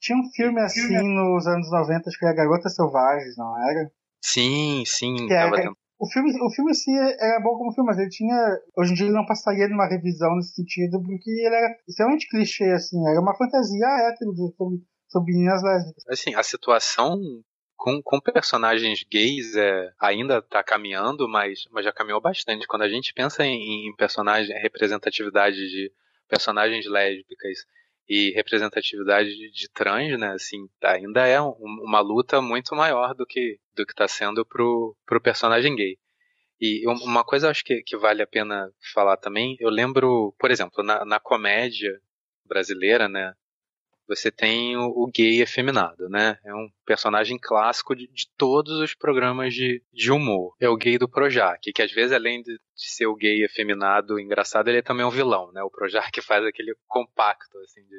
[0.00, 3.90] Tinha um filme assim nos anos 90, acho que era Garotas Selvagens, não era?
[4.20, 5.26] Sim, sim.
[5.26, 8.36] Que era, o filme, o filme em si era bom como filme, mas ele tinha.
[8.76, 12.64] Hoje em dia ele não passaria numa revisão nesse sentido, porque ele era extremamente clichê,
[12.72, 12.98] assim.
[13.08, 14.78] Era uma fantasia hétero de, sobre,
[15.62, 16.04] lésbicas.
[16.08, 17.18] Assim, a situação
[17.76, 22.66] com, com personagens gays é, ainda está caminhando, mas, mas já caminhou bastante.
[22.66, 25.92] Quando a gente pensa em, em personagem, representatividade de
[26.28, 27.58] personagens lésbicas
[28.08, 33.58] e representatividade de trans, né, assim, ainda é um, uma luta muito maior do que
[33.74, 35.98] do que está sendo pro, pro personagem gay.
[36.60, 40.82] E uma coisa acho que, que vale a pena falar também, eu lembro, por exemplo,
[40.82, 42.00] na, na comédia
[42.46, 43.34] brasileira, né,
[44.06, 46.36] você tem o, o, gay efeminado, né?
[46.44, 50.54] É um personagem clássico de, de, todos os programas de, de humor.
[50.60, 54.18] É o gay do Projac, que às vezes, além de, de ser o gay efeminado
[54.20, 55.62] engraçado, ele é também um vilão, né?
[55.62, 57.96] O Projac faz aquele compacto, assim, de...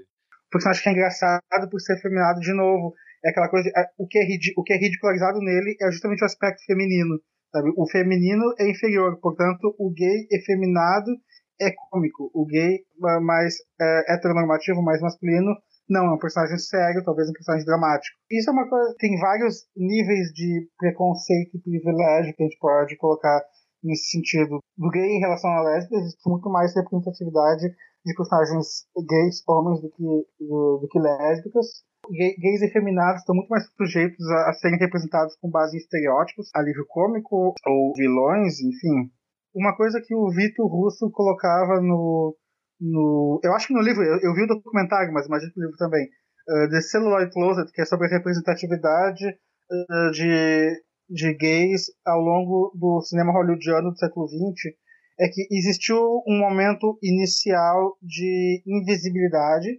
[0.47, 2.93] O personagem que é engraçado por ser efeminado de novo.
[3.25, 4.23] É aquela coisa, é, o, que é,
[4.55, 7.19] o que é ridicularizado nele é justamente o aspecto feminino,
[7.51, 7.71] sabe?
[7.75, 11.11] O feminino é inferior, portanto, o gay efeminado
[11.59, 12.29] é cômico.
[12.33, 12.79] O gay
[13.21, 15.55] mais é, heteronormativo, mais masculino,
[15.89, 18.17] não, é um personagem sério, talvez um personagem dramático.
[18.31, 18.95] Isso é uma coisa.
[18.97, 23.41] Tem vários níveis de preconceito e privilégio que a gente pode colocar
[23.83, 24.59] nesse sentido.
[24.77, 27.69] Do gay em relação a lésbica, existe muito mais representatividade
[28.05, 30.03] de personagens gays, homens, do que,
[30.39, 31.67] do, do que lésbicas.
[32.09, 36.86] Gays efeminados estão muito mais sujeitos a, a serem representados com base em estereótipos, alívio
[36.88, 39.11] cômico ou vilões, enfim.
[39.55, 42.36] Uma coisa que o Vitor Russo colocava no,
[42.80, 43.39] no.
[43.43, 45.78] Eu acho que no livro, eu, eu vi o documentário, mas imagino que o livro
[45.78, 46.07] também.
[46.47, 52.71] Uh, The Celluloid Closet, que é sobre a representatividade uh, de, de gays ao longo
[52.76, 54.76] do cinema hollywoodiano do século XX,
[55.19, 55.97] é que existiu
[56.28, 59.69] um momento inicial de invisibilidade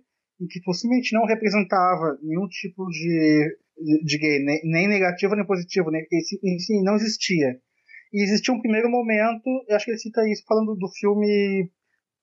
[0.40, 3.56] em que possivelmente não representava nenhum tipo de,
[4.04, 7.58] de gay, nem, nem negativo nem positivo, nem, esse, esse não existia.
[8.12, 11.70] E existia um primeiro momento, eu acho que ele cita isso falando do filme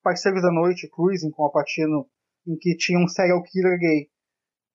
[0.03, 2.05] Parceiros da Noite, Cruising com o Patino,
[2.45, 4.07] em que tinha um serial killer gay,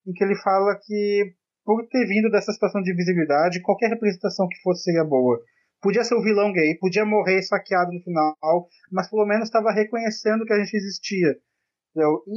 [0.06, 4.60] em que ele fala que por ter vindo dessa situação de visibilidade, qualquer representação que
[4.62, 5.38] fosse seria boa.
[5.82, 8.34] Podia ser o vilão gay, podia morrer saqueado no final,
[8.90, 11.38] mas pelo menos estava reconhecendo que a gente existia.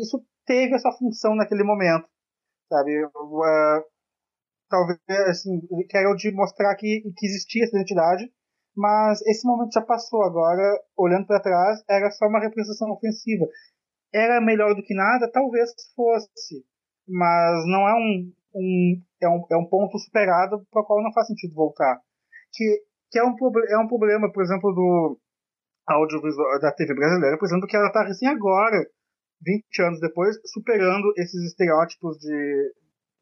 [0.01, 2.05] Isso teve essa função naquele momento,
[2.69, 3.05] sabe?
[3.05, 3.83] Uh,
[4.69, 8.29] talvez, assim, que era o de mostrar que, que existia essa identidade,
[8.81, 10.23] mas esse momento já passou.
[10.23, 10.63] Agora,
[10.97, 13.45] olhando para trás, era só uma representação ofensiva.
[14.11, 15.31] Era melhor do que nada?
[15.31, 16.65] Talvez fosse,
[17.07, 21.13] mas não é um, um, é um, é um ponto superado para o qual não
[21.13, 21.99] faz sentido voltar.
[22.51, 23.35] Que, que é, um,
[23.69, 25.19] é um problema, por exemplo, do
[25.87, 28.83] audiovisual da TV brasileira, por exemplo, que ela está assim agora,
[29.45, 32.73] 20 anos depois, superando esses estereótipos de,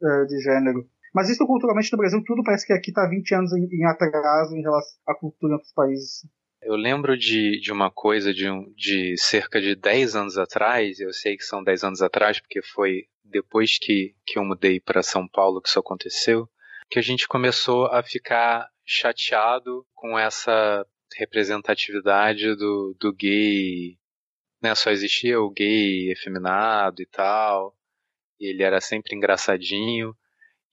[0.04, 0.88] eh, de gênero.
[1.14, 4.56] Mas isso culturalmente no Brasil, tudo parece que aqui está 20 anos em, em, atraso
[4.56, 6.28] em relação à cultura em outros países.
[6.62, 11.14] Eu lembro de, de uma coisa de, um, de cerca de 10 anos atrás, eu
[11.14, 15.28] sei que são 10 anos atrás, porque foi depois que, que eu mudei para São
[15.28, 16.50] Paulo que isso aconteceu,
[16.90, 20.86] que a gente começou a ficar chateado com essa
[21.16, 23.98] representatividade do, do gay,
[24.62, 24.74] né?
[24.76, 27.76] Só existia o gay efeminado e tal,
[28.40, 30.16] e ele era sempre engraçadinho.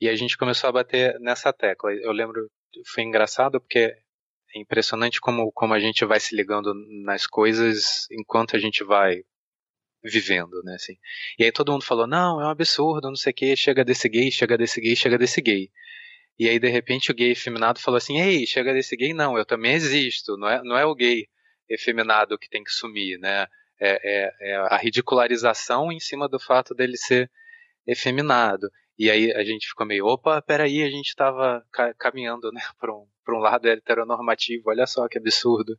[0.01, 1.93] E a gente começou a bater nessa tecla.
[1.93, 2.51] Eu lembro,
[2.93, 3.97] foi engraçado porque
[4.55, 6.73] é impressionante como, como a gente vai se ligando
[7.05, 9.23] nas coisas enquanto a gente vai
[10.03, 10.97] vivendo, né, assim.
[11.39, 14.09] E aí todo mundo falou, não, é um absurdo, não sei o que, chega desse
[14.09, 15.71] gay, chega desse gay, chega desse gay.
[16.39, 19.45] E aí, de repente, o gay efeminado falou assim, ei, chega desse gay, não, eu
[19.45, 21.27] também existo, não é, não é o gay
[21.69, 23.47] efeminado que tem que sumir, né,
[23.81, 27.31] é, é, é a ridicularização em cima do fato dele ser
[27.87, 28.69] efeminado.
[28.99, 32.95] E aí a gente ficou meio, opa, peraí, a gente estava ca caminhando né, para
[32.95, 35.79] um, um lado heteronormativo, olha só que absurdo.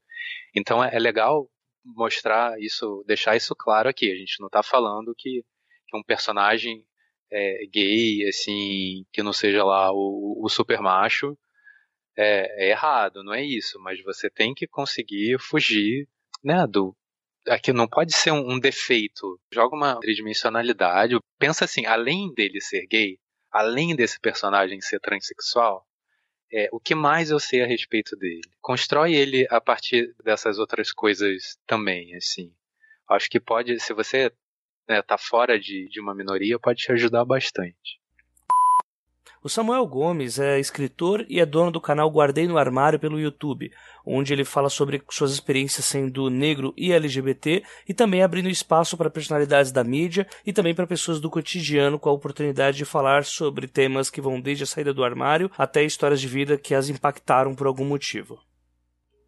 [0.56, 1.50] Então é, é legal
[1.84, 4.12] mostrar isso, deixar isso claro aqui.
[4.12, 5.44] A gente não está falando que,
[5.88, 6.86] que, um personagem
[7.32, 11.38] é, gay, assim, que não seja lá o, o super macho,
[12.18, 13.80] é, é, errado, não é isso.
[13.80, 16.08] Mas você tem que conseguir fugir,
[16.44, 16.96] né, do
[17.50, 19.40] aqui não pode ser um, um defeito.
[19.54, 21.18] Joga uma tridimensionalidade.
[21.40, 23.20] Pensa assim, além dele ser gay,
[23.52, 25.86] além desse personagem ser transexual,
[26.52, 28.42] é, o que mais eu sei a respeito dele?
[28.62, 32.54] Constrói ele a partir dessas outras coisas também, assim.
[33.10, 34.32] Acho que pode, se você
[34.88, 38.00] né, tá fora de, de uma minoria, pode te ajudar bastante.
[39.48, 43.72] O Samuel Gomes é escritor e é dono do canal Guardei no Armário pelo YouTube,
[44.06, 49.10] onde ele fala sobre suas experiências sendo negro e LGBT e também abrindo espaço para
[49.10, 53.70] personalidades da mídia e também para pessoas do cotidiano com a oportunidade de falar sobre
[53.70, 57.56] temas que vão desde a saída do armário até histórias de vida que as impactaram
[57.56, 58.38] por algum motivo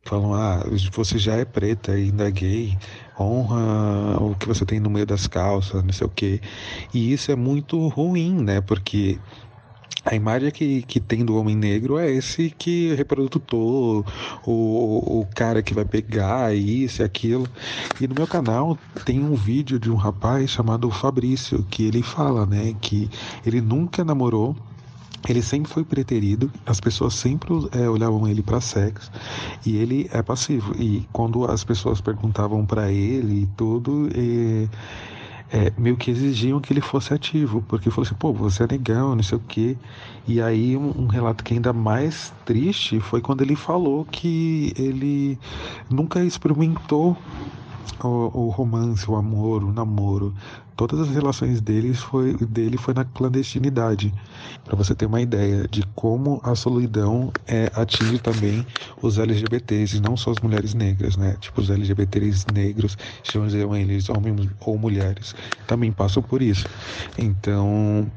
[0.04, 2.78] falam, ah, você já é preta ainda é gay,
[3.20, 6.42] honra o que você tem no meio das calças, não sei o quê.
[6.92, 8.60] E isso é muito ruim, né?
[8.60, 9.20] Porque
[10.06, 14.06] a imagem que, que tem do homem negro é esse que reprodutor,
[14.46, 17.48] o, o cara que vai pegar isso e aquilo.
[18.00, 22.46] E no meu canal tem um vídeo de um rapaz chamado Fabrício, que ele fala,
[22.46, 23.10] né, que
[23.46, 24.56] ele nunca namorou,
[25.28, 29.12] ele sempre foi preterido, as pessoas sempre é, olhavam ele para sexo
[29.66, 30.74] e ele é passivo.
[30.82, 34.70] E quando as pessoas perguntavam para ele e tudo, e
[35.52, 39.16] é, meio que exigiam que ele fosse ativo, porque falou assim, pô, você é legal,
[39.16, 39.76] não sei o quê.
[40.28, 44.74] E aí um, um, relato que é ainda mais triste foi quando ele falou que
[44.78, 45.40] ele
[45.90, 47.18] nunca experimentou
[48.04, 50.34] o, o romance, o amor, o namoro,
[50.80, 54.14] todas as relações deles foi, dele foi na clandestinidade.
[54.64, 58.66] Para você ter uma ideia de como a solidão é, atinge também
[59.02, 61.36] os LGBTs e não só as mulheres negras, né?
[61.42, 65.36] Tipo, os LGBTs negros, chamam eles homens ou mulheres,
[65.68, 66.66] também passam por isso.
[67.18, 68.10] Então,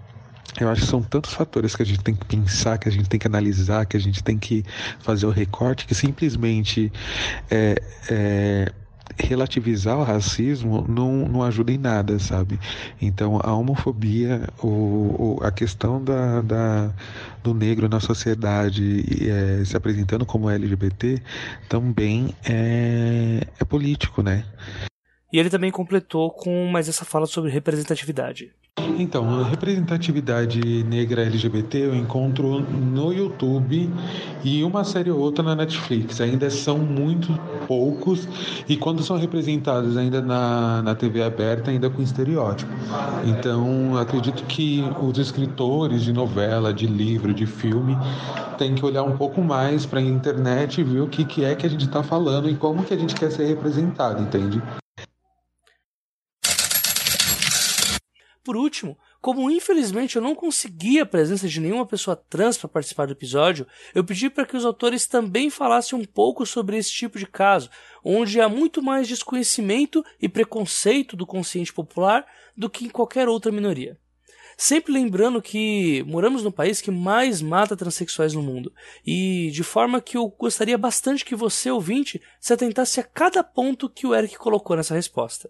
[0.61, 3.09] eu acho que são tantos fatores que a gente tem que pensar, que a gente
[3.09, 4.65] tem que analisar, que a gente tem que
[5.01, 6.93] fazer o recorte, que simplesmente
[7.51, 7.75] é,
[8.09, 8.73] é,
[9.19, 12.59] relativizar o racismo não, não ajuda em nada, sabe?
[13.01, 16.93] Então a homofobia, o, o a questão da, da,
[17.43, 21.21] do negro na sociedade é, se apresentando como LGBT
[21.69, 24.45] também é, é político, né?
[25.33, 28.53] E ele também completou com mais essa fala sobre representatividade.
[28.99, 33.91] Então, a representatividade negra LGBT eu encontro no YouTube
[34.45, 36.21] e uma série ou outra na Netflix.
[36.21, 37.33] Ainda são muito
[37.67, 38.29] poucos
[38.69, 42.71] e quando são representados ainda na, na TV aberta, ainda com estereótipo.
[43.25, 47.97] Então, acredito que os escritores de novela, de livro, de filme
[48.57, 51.55] têm que olhar um pouco mais para a internet e ver o que, que é
[51.55, 54.63] que a gente está falando e como que a gente quer ser representado, entende?
[58.45, 63.07] Por último, como infelizmente eu não consegui a presença de nenhuma pessoa trans para participar
[63.07, 67.21] do episódio, eu pedi para que os autores também falassem um pouco sobre esse tipo
[67.21, 67.71] de caso,
[68.03, 72.27] onde há muito mais desconhecimento e preconceito do consciente popular
[72.57, 73.97] do que em qualquer outra minoria.
[74.57, 78.73] Sempre lembrando que moramos no país que mais mata transexuais no mundo,
[79.07, 83.89] e de forma que eu gostaria bastante que você, ouvinte, se atentasse a cada ponto
[83.89, 85.49] que o Eric colocou nessa resposta.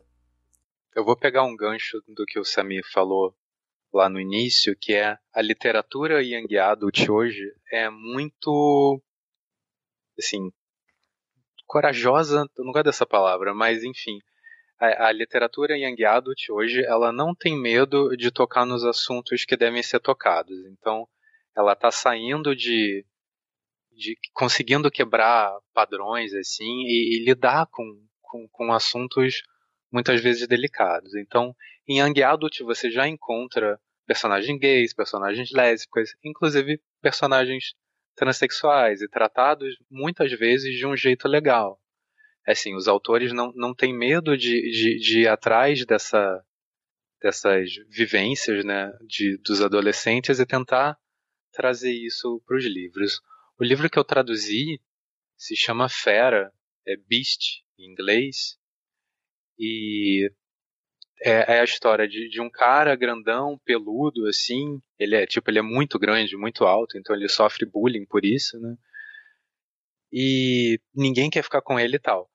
[0.94, 3.34] Eu vou pegar um gancho do que o Samir falou
[3.92, 9.02] lá no início, que é a literatura Young Adult hoje é muito,
[10.18, 10.52] assim,
[11.66, 14.18] corajosa, eu não gosto dessa palavra, mas enfim,
[14.78, 19.56] a, a, literatura Young Adult hoje, ela não tem medo de tocar nos assuntos que
[19.56, 20.58] devem ser tocados.
[20.66, 21.08] Então,
[21.56, 23.06] ela está saindo de,
[23.92, 27.84] de, conseguindo quebrar padrões, assim, e, e lidar com,
[28.20, 29.42] com, com assuntos
[29.92, 31.14] muitas vezes delicados.
[31.14, 31.54] Então,
[31.86, 37.74] em Young Adult você já encontra personagens gays, personagens lésbicas, inclusive personagens
[38.14, 41.80] transexuais e tratados muitas vezes de um jeito legal.
[42.46, 46.44] Assim, os autores não, não têm medo de, de, de ir atrás dessa,
[47.20, 50.98] dessas vivências né, de, dos adolescentes e tentar
[51.52, 53.20] trazer isso para os livros.
[53.58, 54.80] O livro que eu traduzi
[55.36, 56.52] se chama Fera,
[56.86, 58.58] é Beast em inglês,
[59.58, 60.30] e
[61.24, 64.80] é, é a história de, de, um cara grandão, peludo, assim.
[64.98, 68.58] Ele é tipo, ele é muito grande, muito alto, então ele sofre bullying por isso,
[68.58, 68.76] né?
[70.12, 72.30] E ninguém quer ficar com ele e tal.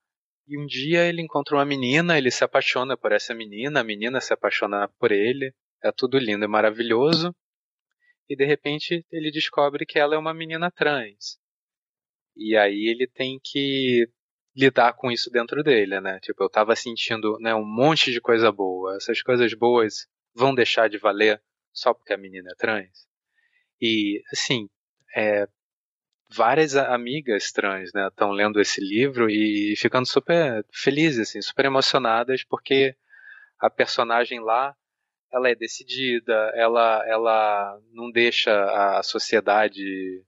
[0.48, 4.22] E um dia ele encontra uma menina, ele se apaixona por essa menina, a menina
[4.22, 5.54] se apaixona por ele.
[5.84, 7.36] É tudo lindo e maravilhoso.
[8.30, 11.38] E de repente ele descobre que ela é uma menina trans.
[12.36, 14.10] E aí ele tem que
[14.58, 16.20] lidar com isso dentro dele, né?
[16.20, 18.96] Tipo, eu tava sentindo né, um monte de coisa boa.
[18.96, 21.42] Essas coisas boas vão deixar de valer
[21.72, 23.08] só porque a menina é trans?
[23.80, 24.68] E, assim,
[25.16, 25.48] é,
[26.28, 32.44] várias amigas trans estão né, lendo esse livro e ficando super felizes, assim, super emocionadas,
[32.44, 32.96] porque
[33.60, 34.76] a personagem lá
[35.32, 40.24] ela é decidida, ela, ela não deixa a sociedade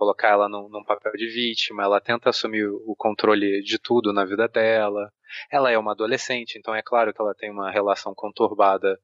[0.00, 4.24] colocar ela num, num, papel de vítima, ela tenta assumir o controle de tudo na
[4.24, 5.12] vida dela.
[5.52, 8.98] Ela é uma adolescente, então é claro que ela tem uma relação conturbada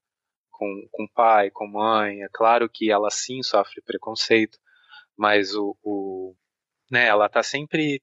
[0.51, 4.57] com, com pai, com mãe, é claro que ela sim sofre preconceito,
[5.15, 6.35] mas o, o
[6.91, 8.03] né, ela tá sempre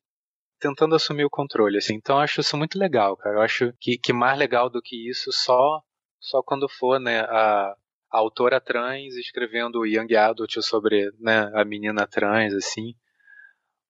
[0.60, 1.96] tentando assumir o controle, assim.
[1.96, 3.38] Então eu acho isso muito legal, cara.
[3.38, 5.82] Eu acho que, que mais legal do que isso só
[6.20, 7.76] só quando for, né, a,
[8.14, 12.94] a autora trans escrevendo Young Adult sobre né, a menina trans, assim.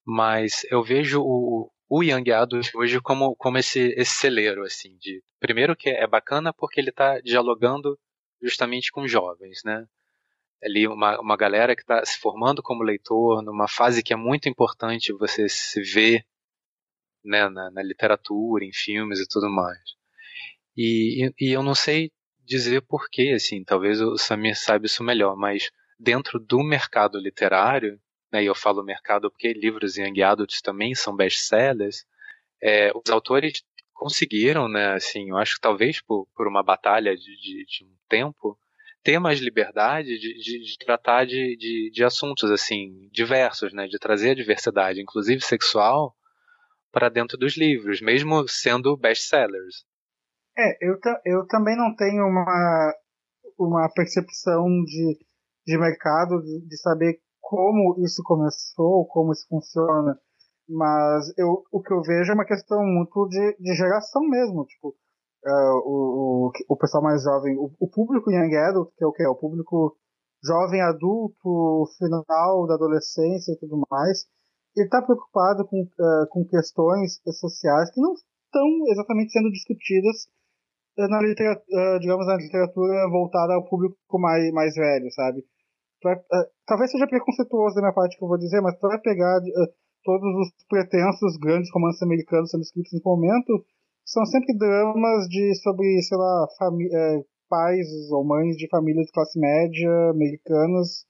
[0.05, 5.21] Mas eu vejo o, o Young Adult hoje como, como esse, esse celeiro, assim, de
[5.41, 7.99] primeiro que é bacana porque ele está dialogando
[8.41, 9.85] justamente com jovens, né?
[10.63, 14.47] Ali uma, uma galera que está se formando como leitor, numa fase que é muito
[14.47, 16.25] importante você se ver
[17.25, 19.81] né, na, na literatura, em filmes e tudo mais.
[20.77, 22.09] E, e eu não sei
[22.43, 27.99] dizer porquê, assim, talvez o Samir saiba isso melhor, mas dentro do mercado literário,
[28.31, 32.05] né, e eu falo mercado porque livros young adults também são best-sellers,
[32.61, 33.63] é, os autores
[33.93, 37.95] conseguiram, né, assim, eu acho que talvez por, por uma batalha de, de, de um
[38.09, 38.57] tempo,
[39.03, 43.99] ter mais liberdade de, de, de tratar de, de, de, assuntos assim diversos, né, de
[43.99, 46.15] trazer a diversidade, inclusive sexual,
[46.91, 49.85] para dentro dos livros, mesmo sendo best-sellers.
[50.57, 52.93] É, eu, eu também não tenho uma,
[53.57, 55.17] uma percepção de,
[55.65, 60.17] de mercado, de, de saber como isso começou, como isso funciona,
[60.69, 64.89] mas eu, o que eu vejo é uma questão muito de, de geração mesmo, tipo,
[64.89, 69.11] uh, o, o, o pessoal mais jovem, o, o público young adult, que é o
[69.11, 69.25] que?
[69.25, 69.97] O público
[70.43, 74.25] jovem adulto, final da adolescência e tudo mais,
[74.75, 80.27] ele está preocupado com, uh, com questões sociais que não estão exatamente sendo discutidas
[80.97, 85.43] na literatura, digamos, na literatura voltada ao público mais, mais velho, sabe?
[86.03, 88.99] Vai, uh, talvez seja preconceituoso da minha parte que eu vou dizer, mas tu vai
[88.99, 89.73] pegar uh,
[90.03, 93.65] todos os pretensos grandes romances americanos sendo escritos nesse momento,
[94.05, 96.47] são sempre dramas de sobre, sei lá,
[97.49, 101.05] pais ou mães de famílias de classe média americanas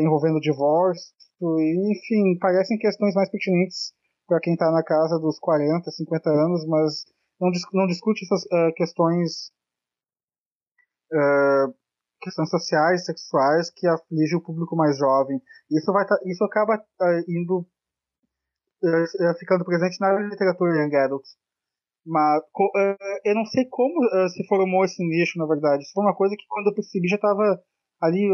[0.00, 3.92] envolvendo divórcio, e, enfim, parecem questões mais pertinentes
[4.26, 7.04] para quem está na casa dos 40, 50 anos, mas
[7.40, 9.50] não, não discute essas uh, questões
[11.12, 11.74] uh,
[12.20, 15.40] questões sociais, sexuais que afligem o público mais jovem.
[15.70, 17.66] Isso vai isso acaba uh, indo
[19.38, 21.24] ficando presente na literatura young adult.
[22.06, 22.42] Mas
[23.26, 25.82] eu não sei como se formou esse nicho, na verdade.
[25.82, 27.62] Isso foi uma coisa que quando eu percebi já estava
[28.00, 28.26] ali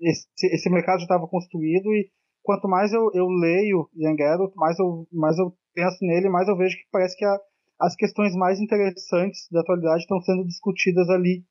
[0.00, 2.10] esse, esse mercado já estava construído e
[2.42, 6.56] quanto mais eu, eu leio Young Adult, mais eu, mais eu penso nele, mais eu
[6.56, 7.38] vejo que parece que a,
[7.78, 11.44] as questões mais interessantes da atualidade estão sendo discutidas ali.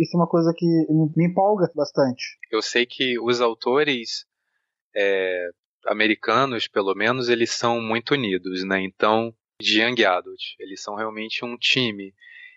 [0.00, 2.38] Isso é uma coisa que me empolga bastante.
[2.50, 4.26] Eu sei que os autores
[4.94, 5.50] é,
[5.86, 8.82] americanos, pelo menos, eles são muito unidos, né?
[8.82, 12.14] Então, de Young Adult, eles são realmente um time.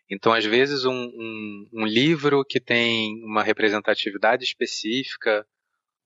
[0.09, 5.47] Então, às vezes, um, um, um livro que tem uma representatividade específica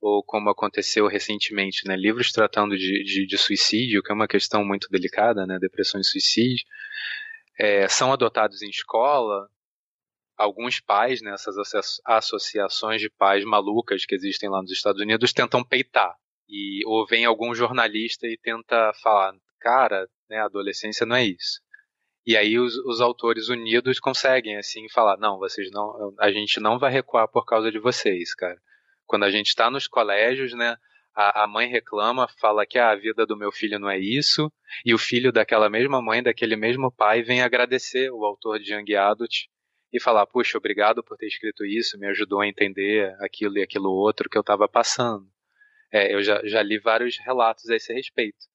[0.02, 4.64] ou como aconteceu recentemente, né, livros tratando de, de, de, suicídio, que é uma questão
[4.64, 6.66] muito delicada, né, depressão e suicídio,
[7.58, 9.50] é, são adotados em escola.
[10.38, 11.56] Alguns pais, né, essas
[12.06, 16.14] associações de pais malucas que existem lá nos Estados Unidos, tentam peitar.
[16.48, 21.62] E, ou vem algum jornalista e tenta falar, cara, né, adolescência não é isso.
[22.28, 26.78] E aí os, os, autores unidos conseguem assim falar, não, vocês não, a gente não
[26.78, 28.60] vai recuar por causa de vocês, cara
[29.06, 30.78] Quando a gente está nos colégios, né?
[31.18, 34.52] A, mãe reclama, fala que ah, a vida do meu filho não é isso,
[34.86, 38.96] e o filho daquela mesma mãe, daquele mesmo pai, vem agradecer o autor de Young
[38.96, 39.46] Adult
[39.94, 43.90] e falar: Puxa, obrigado por ter escrito isso, me ajudou a entender aquilo e aquilo
[43.90, 45.26] outro que eu estava passando.
[45.92, 48.46] É, eu já, já, li vários relatos a esse respeito.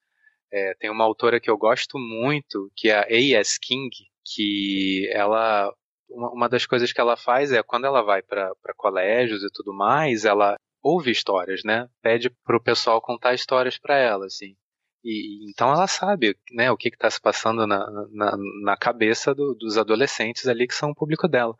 [0.53, 3.59] É, tem uma autora que eu gosto muito, que é a A.S.
[3.59, 3.91] King,
[4.35, 5.73] que ela
[6.11, 9.73] uma, uma das coisas que ela faz é quando ela vai para colégios e tudo
[9.73, 11.89] mais, ela ouve histórias, né?
[12.03, 14.57] Pede pro pessoal contar histórias para ela, assim.
[15.03, 19.55] E, então ela sabe né, o que está se passando na, na, na cabeça do,
[19.55, 21.55] dos adolescentes ali que são o público dela.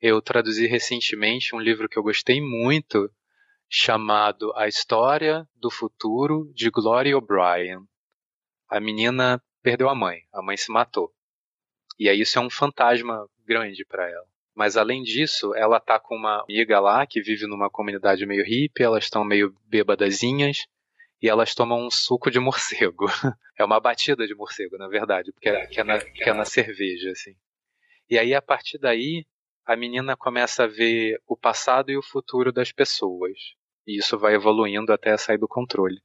[0.00, 3.10] Eu traduzi recentemente um livro que eu gostei muito,
[3.68, 7.80] chamado A História do Futuro de Gloria O'Brien.
[8.68, 11.12] A menina perdeu a mãe, a mãe se matou.
[11.98, 14.26] E aí isso é um fantasma grande para ela.
[14.54, 18.82] Mas além disso, ela tá com uma amiga lá que vive numa comunidade meio hippie,
[18.82, 20.66] elas estão meio bêbadazinhas
[21.22, 23.06] e elas tomam um suco de morcego.
[23.58, 26.44] é uma batida de morcego, na verdade, porque é, que é, na, que é na
[26.44, 27.34] cerveja, assim.
[28.08, 29.26] E aí, a partir daí,
[29.66, 33.38] a menina começa a ver o passado e o futuro das pessoas.
[33.86, 36.00] E isso vai evoluindo até sair do controle.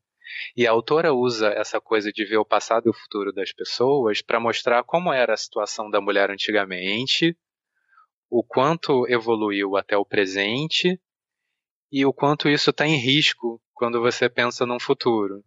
[0.55, 4.21] E a autora usa essa coisa de ver o passado e o futuro das pessoas
[4.21, 7.37] para mostrar como era a situação da mulher antigamente,
[8.29, 10.99] o quanto evoluiu até o presente
[11.91, 15.43] e o quanto isso está em risco quando você pensa num futuro.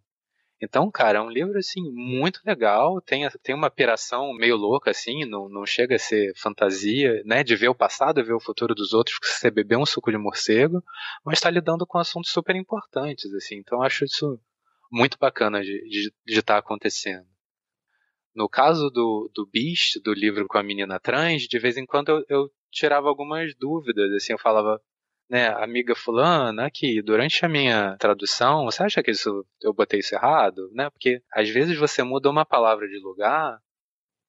[0.64, 5.24] Então, cara, é um livro assim muito legal, tem, tem uma piração meio louca assim,
[5.24, 8.92] não, não chega a ser fantasia, né, de ver o passado, ver o futuro dos
[8.92, 10.82] outros, que você beber um suco de morcego,
[11.24, 13.56] mas está lidando com assuntos super importantes assim.
[13.56, 14.40] Então, acho isso
[14.94, 17.26] muito bacana de estar tá acontecendo.
[18.34, 22.10] No caso do, do Beast, do livro com a menina trans, de vez em quando
[22.10, 24.80] eu, eu tirava algumas dúvidas, assim, eu falava,
[25.28, 30.14] né, amiga fulana, aqui, durante a minha tradução, você acha que isso, eu botei isso
[30.14, 30.70] errado?
[30.72, 30.88] Né?
[30.90, 33.58] Porque às vezes você muda uma palavra de lugar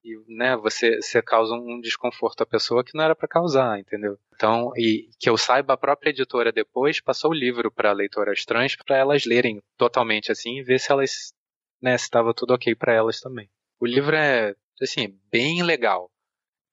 [0.06, 4.20] e né, você, você causa um desconforto à pessoa que não era para causar, entendeu?
[4.36, 8.76] Então, e que eu saiba, a própria editora depois passou o livro para leitoras trans
[8.76, 11.34] para elas lerem totalmente assim e ver se elas,
[11.82, 13.49] né, se estava tudo ok para elas também.
[13.80, 16.12] O livro é, assim, bem legal,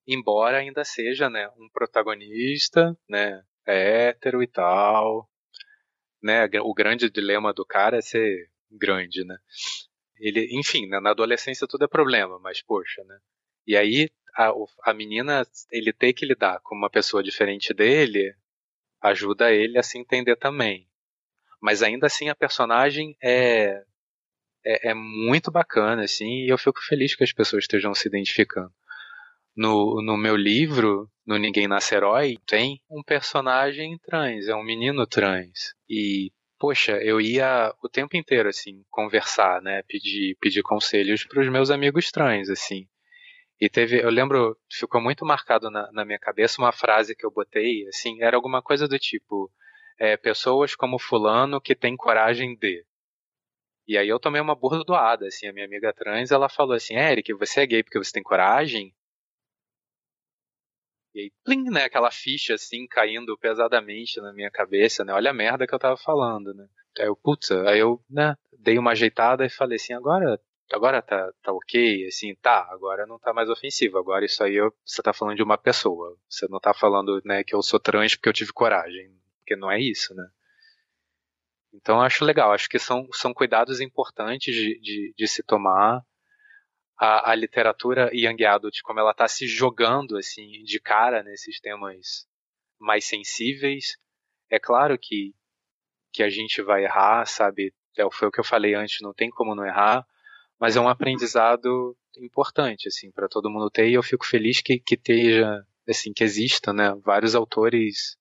[0.06, 5.26] embora ainda seja, né, um protagonista, né, hétero e tal,
[6.22, 9.38] né, o grande dilema do cara é ser grande, né?
[10.22, 13.18] Ele, enfim, né, na adolescência tudo é problema, mas poxa, né?
[13.66, 14.52] E aí a,
[14.84, 18.32] a menina, ele ter que lidar com uma pessoa diferente dele,
[19.00, 20.88] ajuda ele a se entender também.
[21.60, 23.82] Mas ainda assim a personagem é,
[24.64, 28.72] é, é muito bacana, assim, e eu fico feliz que as pessoas estejam se identificando.
[29.56, 35.04] No, no meu livro, no Ninguém Nasce Herói, tem um personagem trans, é um menino
[35.04, 35.74] trans.
[35.88, 36.32] E
[36.62, 39.82] poxa, eu ia o tempo inteiro, assim, conversar, né?
[39.82, 42.86] Pedir, pedir conselhos para os meus amigos trans, assim.
[43.60, 47.32] E teve, eu lembro, ficou muito marcado na, na, minha cabeça uma frase que eu
[47.32, 49.50] botei, assim, era alguma coisa do tipo,
[49.98, 52.86] é, pessoas como fulano que tem coragem de.
[53.88, 57.34] E aí eu tomei uma burdoada, assim, a minha amiga trans, ela falou assim, Eric,
[57.34, 58.94] você é gay porque você tem coragem?
[61.14, 65.12] E aí, plim, né, aquela ficha assim caindo pesadamente na minha cabeça, né?
[65.12, 66.66] Olha a merda que eu tava falando, né?
[66.98, 70.40] Aí eu, putz, aí eu, né, dei uma ajeitada e falei assim, agora,
[70.72, 74.72] agora tá, tá ok, assim, tá, agora não tá mais ofensivo, agora isso aí eu,
[74.84, 78.14] você tá falando de uma pessoa, você não tá falando, né, que eu sou trans
[78.14, 80.26] porque eu tive coragem, porque não é isso, né?
[81.74, 86.04] Então acho legal, acho que são, são cuidados importantes de, de, de se tomar,
[87.02, 92.28] a, a literatura young adult, como ela está se jogando assim de cara nesses temas
[92.78, 93.98] mais sensíveis.
[94.48, 95.34] É claro que,
[96.12, 97.74] que a gente vai errar, sabe?
[97.98, 100.06] É, foi o que eu falei antes, não tem como não errar,
[100.60, 104.78] mas é um aprendizado importante assim para todo mundo ter e eu fico feliz que
[104.78, 106.94] que esteja assim que exista, né?
[107.04, 108.16] Vários autores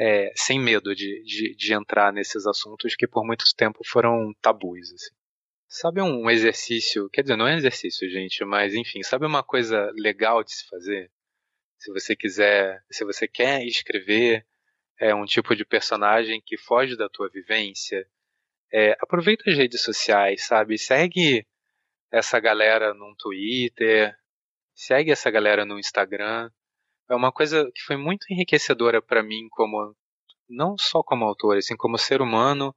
[0.00, 4.90] é, sem medo de, de, de, entrar nesses assuntos que por muito tempo foram tabus.
[4.90, 5.21] Assim.
[5.74, 10.44] Sabe um exercício, quer dizer, não é exercício, gente, mas enfim, sabe uma coisa legal
[10.44, 11.10] de se fazer?
[11.78, 14.46] Se você quiser, se você quer escrever
[15.00, 18.06] é, um tipo de personagem que foge da tua vivência,
[18.70, 20.76] é, aproveita as redes sociais, sabe?
[20.76, 21.46] Segue
[22.10, 24.14] essa galera no Twitter,
[24.74, 26.50] segue essa galera no Instagram.
[27.08, 29.96] É uma coisa que foi muito enriquecedora para mim como
[30.46, 32.76] não só como autor, assim como ser humano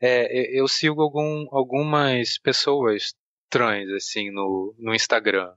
[0.00, 3.14] é, eu sigo algum, algumas pessoas
[3.48, 5.54] trans, assim, no, no Instagram.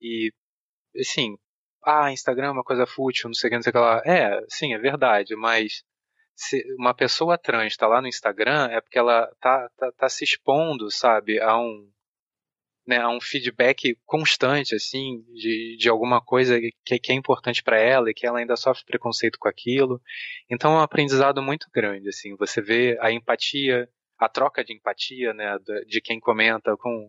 [0.00, 0.32] E,
[0.98, 1.36] assim,
[1.84, 4.02] ah, Instagram é uma coisa fútil, não sei o que, não sei o que lá.
[4.04, 5.84] É, sim, é verdade, mas
[6.34, 10.24] se uma pessoa trans está lá no Instagram é porque ela tá, tá, tá se
[10.24, 11.90] expondo, sabe, a um,
[12.90, 17.78] né, a um feedback constante, assim, de, de alguma coisa que, que é importante para
[17.78, 20.02] ela e que ela ainda sofre preconceito com aquilo.
[20.50, 23.88] Então é um aprendizado muito grande, assim, você vê a empatia,
[24.18, 25.56] a troca de empatia, né,
[25.86, 27.08] de quem comenta com,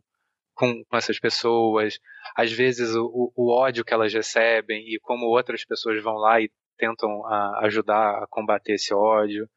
[0.53, 1.99] com, essas pessoas,
[2.35, 6.51] às vezes o, o, ódio que elas recebem e como outras pessoas vão lá e
[6.77, 9.49] tentam a, ajudar a combater esse ódio.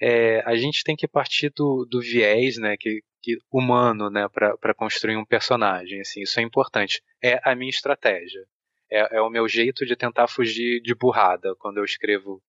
[0.00, 4.74] É, a gente tem que partir do, do viés, né, que, que humano, né, para
[4.74, 6.00] construir um personagem.
[6.00, 7.02] Assim, isso é importante.
[7.22, 8.44] É a minha estratégia.
[8.90, 12.42] É, é, o meu jeito de tentar fugir de burrada quando eu escrevo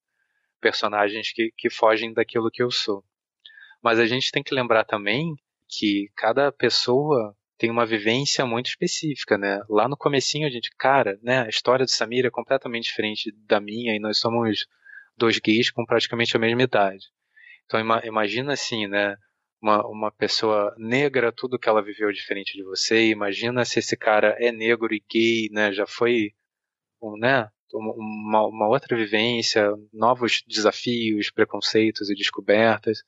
[0.59, 3.03] personagens que, que fogem daquilo que eu sou.
[3.81, 5.35] Mas a gente tem que lembrar também
[5.69, 9.61] que cada pessoa tem uma vivência muito específica, né?
[9.69, 13.59] Lá no comecinho a gente, cara, né, a história do Samir é completamente diferente da
[13.59, 14.65] minha e nós somos
[15.17, 17.05] dois gays com praticamente a mesma idade.
[17.65, 19.15] Então imagina assim, né,
[19.63, 24.35] uma, uma pessoa negra, tudo que ela viveu diferente de você, imagina se esse cara
[24.37, 26.33] é negro e gay, né, já foi,
[27.01, 33.03] um, né, uma, uma outra vivência, novos desafios, preconceitos e descobertas.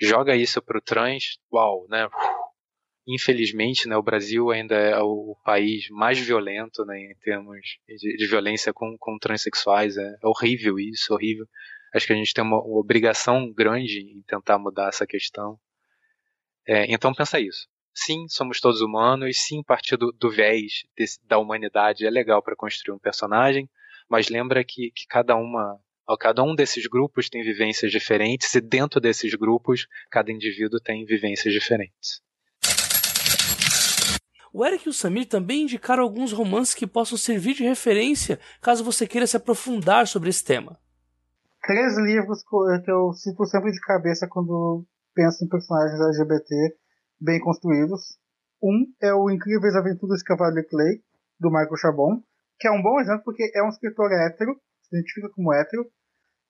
[0.00, 2.08] Joga isso pro trans, uau, né?
[3.06, 8.26] infelizmente, né, o Brasil ainda é o país mais violento né, em termos de, de
[8.26, 9.96] violência com, com transexuais.
[9.96, 11.46] É, é, horrível isso, horrível.
[11.94, 15.58] Acho que a gente tem uma, obrigação grande em tentar mudar essa questão.
[16.66, 17.68] É, então pensa isso.
[17.94, 19.36] Sim, somos todos humanos.
[19.38, 23.68] Sim, partir do, do viés desse, da humanidade é legal para construir um personagem.
[24.08, 25.78] Mas lembra que, que cada uma
[26.20, 31.52] Cada um desses grupos tem vivências diferentes e dentro desses grupos, cada indivíduo tem vivências
[31.52, 32.22] diferentes.
[34.52, 38.84] O Eric e o Samir também indicaram alguns romances que possam servir de referência caso
[38.84, 40.78] você queira se aprofundar sobre esse tema.
[41.62, 44.84] Três livros que eu cito sempre de cabeça quando
[45.14, 46.76] penso em personagens LGBT
[47.20, 48.18] bem construídos.
[48.62, 51.00] Um é o Incríveis Aventuras de Cavaleiro Clay,
[51.38, 52.22] do Michael Chabon,
[52.58, 55.84] que é um bom exemplo porque é um escritor hétero, se identifica como hétero,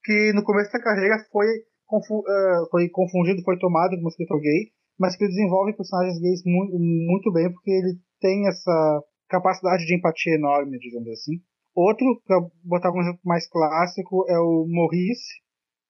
[0.03, 1.47] que no começo da carreira foi,
[1.87, 6.79] confu uh, foi confundido, foi tomado como escritor gay, mas que desenvolve personagens gays muito,
[6.79, 11.41] muito bem, porque ele tem essa capacidade de empatia enorme, digamos assim.
[11.75, 15.43] Outro, para botar um exemplo mais clássico, é o Maurice,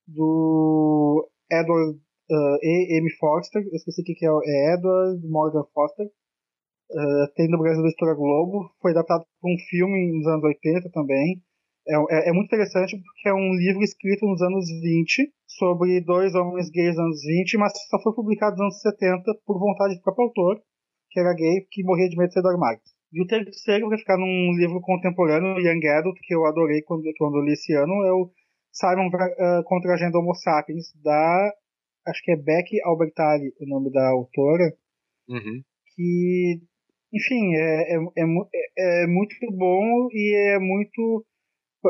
[0.06, 2.98] do Edward uh, E.
[2.98, 3.10] M.
[3.18, 3.62] Foster.
[3.62, 6.06] Eu esqueci o que é, é Edward Morgan Foster.
[6.06, 8.70] Uh, tem no Brasil da História Globo.
[8.80, 11.42] Foi adaptado para um filme nos anos 80 também.
[11.86, 16.34] É, é, é, muito interessante porque é um livro escrito nos anos 20 sobre dois
[16.34, 20.02] homens gays nos anos 20, mas só foi publicado nos anos 70 por vontade do
[20.02, 20.62] próprio autor,
[21.10, 22.80] que era gay, que morria de medo de sair do armário.
[23.12, 27.36] E o terceiro vai ficar num livro contemporâneo, Young Adult, que eu adorei quando, quando
[27.36, 28.30] eu li esse ano, é o
[28.72, 31.52] Simon uh, contra a Agenda Homo Sapiens, da.
[32.06, 34.72] Acho que é Beck Albertalli, o nome da autora.
[35.28, 35.62] Uhum.
[35.94, 36.60] Que,
[37.12, 41.24] enfim, é, é, é, é muito bom e é muito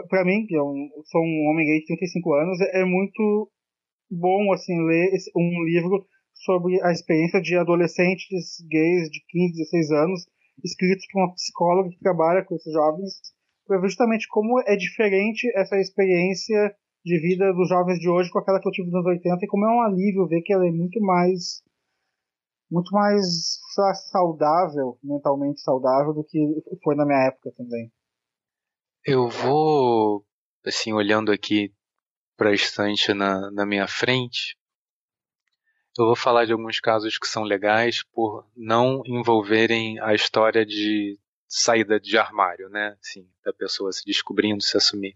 [0.08, 3.48] para mim, que sou um homem gay de 35 anos, é, é muito
[4.10, 6.04] bom assim ler um livro
[6.34, 10.26] sobre a experiência de adolescentes gays de 15, 16 anos,
[10.64, 13.12] escritos por uma psicóloga que trabalha com esses jovens,
[13.66, 16.74] para justamente como é diferente essa experiência
[17.04, 19.48] de vida dos jovens de hoje com aquela que eu tive nos anos 80 e
[19.48, 21.62] como é um alívio ver que ela é muito mais
[22.70, 23.60] muito mais
[24.10, 26.40] saudável, mentalmente saudável do que
[26.82, 27.92] foi na minha época também.
[29.04, 30.24] Eu vou,
[30.66, 31.72] assim, olhando aqui
[32.36, 34.56] para a estante na, na minha frente,
[35.96, 41.16] eu vou falar de alguns casos que são legais por não envolverem a história de
[41.46, 42.96] saída de armário, né?
[43.00, 45.14] Assim, da pessoa se descobrindo, se assumir.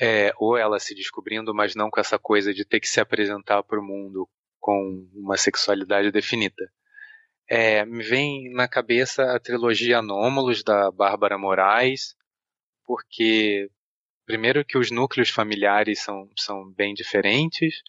[0.00, 3.62] É, ou ela se descobrindo, mas não com essa coisa de ter que se apresentar
[3.62, 6.70] para o mundo com uma sexualidade definida.
[7.48, 12.16] É, me vem na cabeça a trilogia Anômalos da Bárbara Moraes,
[12.84, 13.70] porque
[14.26, 17.82] primeiro que os núcleos familiares são, são bem diferentes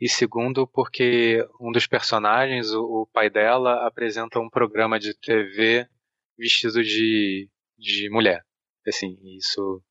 [0.00, 5.88] e segundo porque um dos personagens, o, o pai dela, apresenta um programa de TV
[6.36, 7.48] vestido de,
[7.78, 8.44] de mulher.
[8.86, 9.82] Assim, isso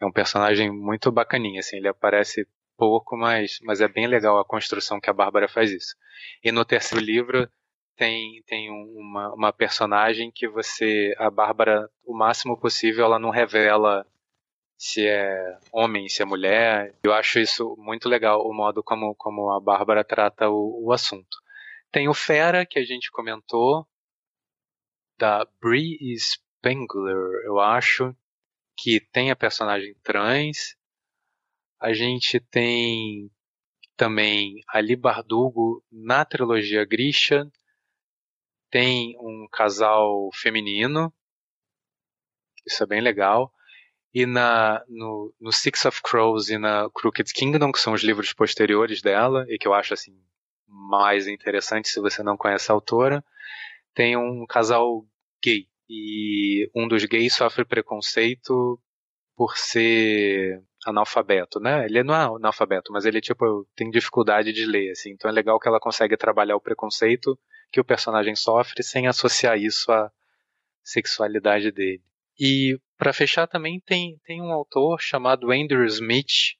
[0.00, 2.46] é um personagem muito bacaninha, assim, ele aparece
[2.76, 5.94] pouco, mas, mas é bem legal a construção que a Bárbara faz isso.
[6.42, 7.48] E no terceiro livro
[7.96, 14.06] tem, tem uma, uma personagem que você, a Bárbara, o máximo possível, ela não revela
[14.78, 16.94] se é homem, se é mulher.
[17.04, 21.36] Eu acho isso muito legal, o modo como, como a Bárbara trata o, o assunto.
[21.92, 23.86] Tem o Fera, que a gente comentou,
[25.18, 28.16] da Brie Spengler, eu acho,
[28.80, 30.74] que tem a personagem trans.
[31.78, 33.30] A gente tem
[33.94, 37.46] também Ali Bardugo na trilogia Grisha.
[38.70, 41.12] Tem um casal feminino.
[42.66, 43.52] Isso é bem legal.
[44.14, 48.32] E na, no, no Six of Crows e na Crooked Kingdom, que são os livros
[48.32, 50.18] posteriores dela, e que eu acho assim
[50.66, 53.24] mais interessante se você não conhece a autora,
[53.94, 55.04] tem um casal
[55.44, 55.69] gay.
[55.92, 58.80] E um dos gays sofre preconceito
[59.36, 61.84] por ser analfabeto, né?
[61.84, 65.10] Ele não é analfabeto, mas ele tipo tem dificuldade de ler, assim.
[65.10, 67.36] Então é legal que ela consegue trabalhar o preconceito
[67.72, 70.12] que o personagem sofre sem associar isso à
[70.84, 72.04] sexualidade dele.
[72.38, 76.54] E para fechar também tem tem um autor chamado Andrew Smith.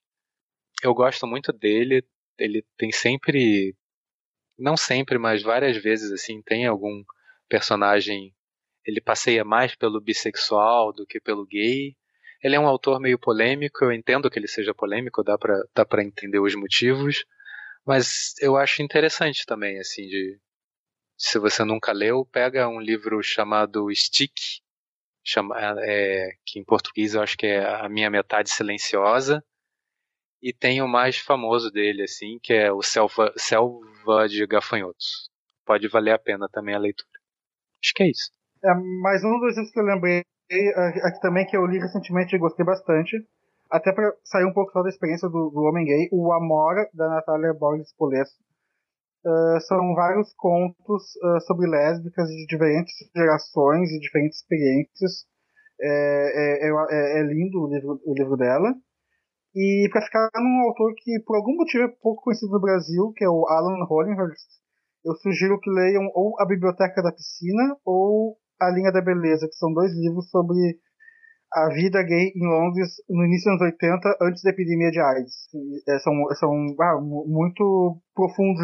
[0.82, 2.04] Eu gosto muito dele.
[2.36, 3.76] Ele tem sempre
[4.58, 7.04] não sempre, mas várias vezes assim, tem algum
[7.48, 8.34] personagem
[8.84, 11.96] ele passeia mais pelo bissexual do que pelo gay.
[12.42, 15.86] Ele é um autor meio polêmico, eu entendo que ele seja polêmico, dá para dá
[16.02, 17.24] entender os motivos,
[17.86, 20.38] mas eu acho interessante também assim de
[21.18, 24.60] se você nunca leu, pega um livro chamado Stick,
[25.22, 25.54] chama,
[25.84, 29.44] é, que em português eu acho que é A Minha Metade Silenciosa,
[30.42, 35.30] e tem o mais famoso dele, assim, que é o Selva, Selva de Gafanhotos.
[35.66, 37.10] Pode valer a pena também a leitura.
[37.82, 38.30] Acho que é isso.
[38.62, 42.36] É, mais um dos livros que eu lembrei é, aqui também, que eu li recentemente
[42.36, 43.16] e gostei bastante,
[43.70, 47.08] até para sair um pouco só da experiência do, do Homem Gay, o Amora, da
[47.08, 48.38] Natália Borges Polesso.
[49.24, 55.24] Uh, são vários contos uh, sobre lésbicas de diferentes gerações e diferentes experiências.
[55.80, 58.74] É, é, é, é lindo o livro, o livro dela.
[59.54, 63.24] E para ficar num autor que por algum motivo é pouco conhecido no Brasil, que
[63.24, 64.48] é o Alan Hollinghurst,
[65.04, 69.56] eu sugiro que leiam ou A Biblioteca da Piscina ou A Linha da Beleza, que
[69.56, 70.78] são dois livros sobre
[71.52, 75.48] a vida gay em Londres no início dos anos 80, antes da epidemia de AIDS.
[75.88, 78.60] É, são são ah, muito profundos,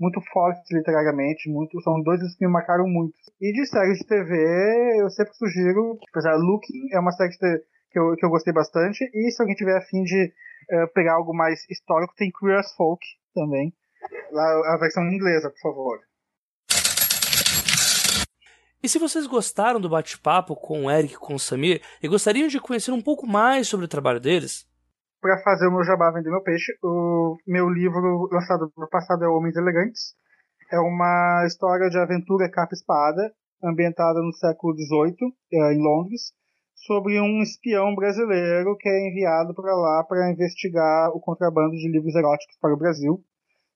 [0.00, 3.14] muito fortes literariamente, muito, são dois que me marcaram muito.
[3.40, 7.36] E de séries de TV, eu sempre sugiro, apesar Looking é uma série
[7.90, 9.04] que eu, que eu gostei bastante.
[9.12, 10.32] E se alguém tiver afim de
[10.72, 13.04] uh, pegar algo mais histórico, tem Queer as Folk
[13.34, 13.74] também.
[14.32, 15.98] Lá, a versão inglesa, por favor.
[18.86, 22.46] E se vocês gostaram do bate-papo com o Eric e com o Samir e gostariam
[22.46, 24.64] de conhecer um pouco mais sobre o trabalho deles?
[25.20, 29.28] Para fazer o meu jabá vender meu peixe, o meu livro lançado no passado é
[29.28, 30.14] Homens Elegantes.
[30.70, 36.32] É uma história de aventura capa-espada, ambientada no século XVIII, eh, em Londres,
[36.76, 42.14] sobre um espião brasileiro que é enviado para lá para investigar o contrabando de livros
[42.14, 43.18] eróticos para o Brasil,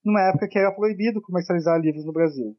[0.05, 2.57] numa época que era proibido comercializar livros no Brasil.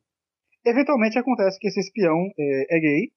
[0.65, 3.11] Eventualmente acontece que esse espião é, é gay,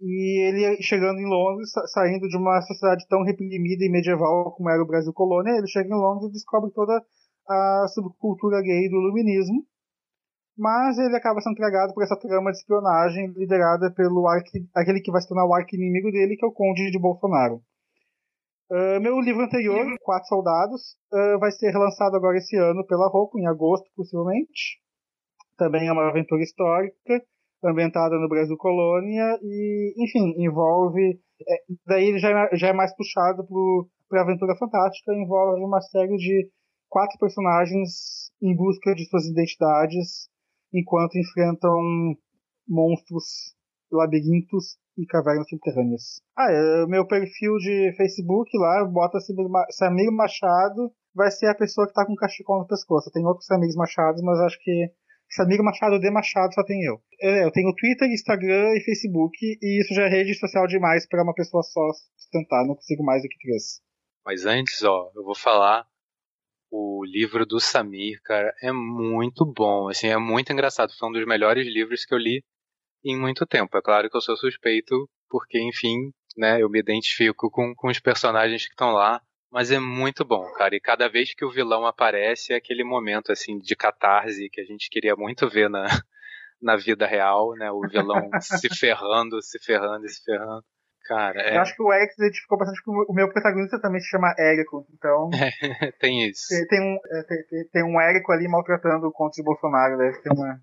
[0.00, 4.82] e ele chegando em Londres, saindo de uma sociedade tão reprimida e medieval como era
[4.82, 7.04] o Brasil colônia, ele chega em Londres e descobre toda
[7.46, 9.62] a subcultura gay do iluminismo,
[10.56, 15.10] mas ele acaba sendo entregado por essa trama de espionagem liderada pelo arqui, aquele que
[15.10, 17.62] vai se tornar o arqui-inimigo dele, que é o Conde de Bolsonaro.
[18.70, 23.38] Uh, meu livro anterior, Quatro Soldados, uh, vai ser relançado agora esse ano pela Roku,
[23.38, 24.78] em agosto, possivelmente.
[25.60, 27.22] Também é uma aventura histórica,
[27.62, 31.20] ambientada no Brasil Colônia, e, enfim, envolve.
[31.46, 31.54] É,
[31.86, 33.46] daí ele já, é, já é mais puxado
[34.08, 36.48] para aventura fantástica, envolve uma série de
[36.88, 40.30] quatro personagens em busca de suas identidades
[40.72, 41.76] enquanto enfrentam
[42.66, 43.54] monstros,
[43.92, 46.22] labirintos e cavernas subterrâneas.
[46.38, 49.18] Ah, é, meu perfil de Facebook lá, bota
[49.72, 53.10] Samir Machado, vai ser a pessoa que tá com o cachecol no pescoço.
[53.12, 54.90] Tem outros Samir Machados, mas acho que
[55.30, 57.00] Samir Machado de Machado só tem eu.
[57.20, 61.22] É, eu tenho Twitter, Instagram e Facebook, e isso já é rede social demais para
[61.22, 61.80] uma pessoa só
[62.16, 63.80] sustentar, não consigo mais do que três.
[64.24, 65.86] Mas antes, ó, eu vou falar
[66.70, 70.92] o livro do Samir, cara, é muito bom, assim, é muito engraçado.
[70.98, 72.42] Foi um dos melhores livros que eu li
[73.04, 73.76] em muito tempo.
[73.76, 77.98] É claro que eu sou suspeito, porque, enfim, né, eu me identifico com, com os
[77.98, 79.20] personagens que estão lá,
[79.50, 80.74] mas é muito bom, cara.
[80.74, 84.64] E cada vez que o vilão aparece, é aquele momento, assim, de catarse que a
[84.64, 85.84] gente queria muito ver na,
[86.62, 90.64] na vida real, né, o vilão se ferrando, se ferrando, se ferrando.
[91.06, 91.56] Cara, é...
[91.56, 94.32] Eu acho que o Eric se identificou bastante com o meu protagonista também se chama
[94.38, 95.30] Érico, então.
[95.82, 96.46] É, tem isso.
[96.48, 100.20] Tem, tem um, é, tem, tem, um Érico ali maltratando o conto de Bolsonaro, deve
[100.22, 100.60] ter uma.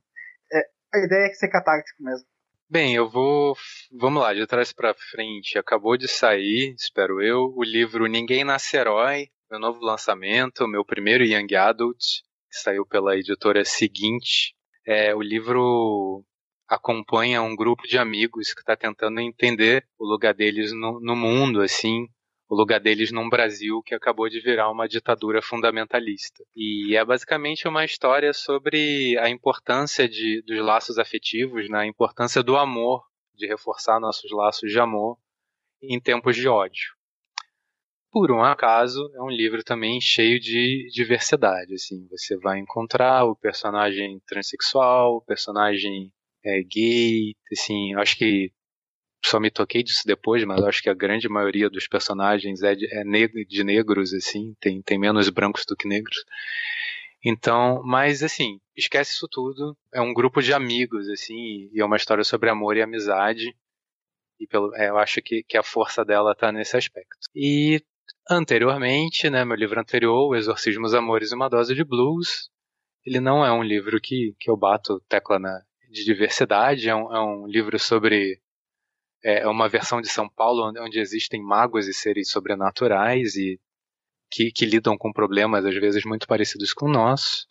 [0.53, 0.61] É,
[0.93, 2.25] a ideia é que ser catártico mesmo.
[2.69, 3.55] Bem, eu vou.
[3.93, 5.57] Vamos lá, de trás para frente.
[5.57, 11.23] Acabou de sair, espero eu, o livro Ninguém Nasce Herói, meu novo lançamento, meu primeiro
[11.23, 11.97] Young Adult,
[12.51, 14.53] que saiu pela editora seguinte.
[14.85, 16.25] É, o livro
[16.67, 21.61] acompanha um grupo de amigos que está tentando entender o lugar deles no, no, mundo,
[21.61, 22.09] assim,
[22.49, 26.43] o lugar deles num Brasil que acabou de virar uma ditadura fundamentalista.
[26.55, 31.79] E é basicamente uma história sobre a importância de, dos laços afetivos, né?
[31.79, 33.03] a importância do amor,
[33.35, 35.17] de reforçar nossos laços de amor
[35.81, 36.95] em tempos de ódio.
[38.09, 41.73] Por um acaso, é um livro também cheio de diversidade.
[41.73, 46.11] Assim, você vai encontrar o personagem transexual, o personagem
[46.43, 48.51] é, gay, assim, acho que
[49.25, 52.87] só me toquei disso depois, mas acho que a grande maioria dos personagens é de,
[52.93, 53.03] é
[53.45, 56.17] de negros, assim, tem, tem menos brancos do que negros.
[57.23, 59.75] Então, mas assim, esquece isso tudo.
[59.93, 63.55] É um grupo de amigos, assim, e é uma história sobre amor e amizade.
[64.39, 67.17] E pelo, é, eu acho que, que a força dela está nesse aspecto.
[67.35, 67.81] E
[68.29, 72.49] anteriormente, né, meu livro anterior, O Exorcismo, Amores e uma Dose de Blues,
[73.05, 77.15] ele não é um livro que, que eu bato tecla na, de diversidade, é um,
[77.15, 78.39] é um livro sobre
[79.27, 83.59] é uma versão de São Paulo onde existem magos e seres sobrenaturais e
[84.31, 87.45] que, que lidam com problemas às vezes muito parecidos com o nosso.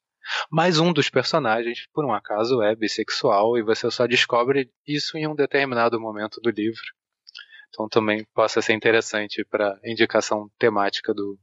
[0.50, 5.26] Mas um dos personagens, por um acaso, é bissexual e você só descobre isso em
[5.28, 6.82] um determinado momento do livro.
[7.68, 11.38] Então também possa ser interessante para indicação temática do,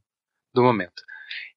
[0.52, 1.00] do momento.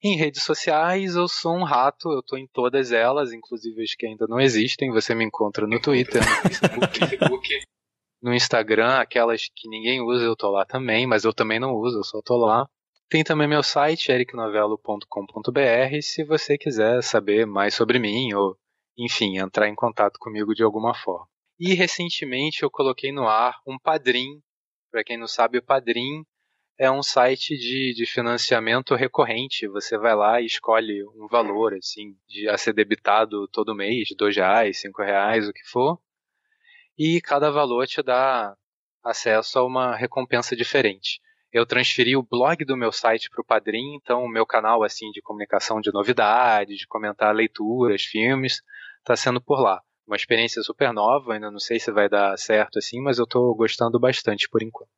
[0.03, 4.05] Em redes sociais, eu sou um rato, eu estou em todas elas, inclusive as que
[4.05, 4.91] ainda não existem.
[4.91, 6.99] Você me encontra no Twitter, no Facebook,
[8.21, 11.99] no Instagram, aquelas que ninguém usa, eu tô lá também, mas eu também não uso,
[11.99, 12.67] eu só tô lá.
[13.09, 18.57] Tem também meu site, ericnovelo.com.br, se você quiser saber mais sobre mim ou,
[18.97, 21.27] enfim, entrar em contato comigo de alguma forma.
[21.59, 24.41] E recentemente eu coloquei no ar um Padrim.
[24.91, 26.23] Para quem não sabe, o Padrim
[26.77, 29.67] é um site de, de financiamento recorrente.
[29.67, 34.35] Você vai lá e escolhe um valor assim de a ser debitado todo mês, dois
[34.35, 35.99] reais, cinco reais, o que for
[36.97, 38.55] e cada valor te dá
[39.03, 41.19] acesso a uma recompensa diferente.
[41.51, 45.09] Eu transferi o blog do meu site para o Padrim, então o meu canal assim
[45.11, 48.61] de comunicação de novidades, de comentar leituras, filmes,
[48.99, 49.81] está sendo por lá.
[50.05, 53.55] Uma experiência super nova, ainda não sei se vai dar certo assim, mas eu estou
[53.55, 54.91] gostando bastante por enquanto.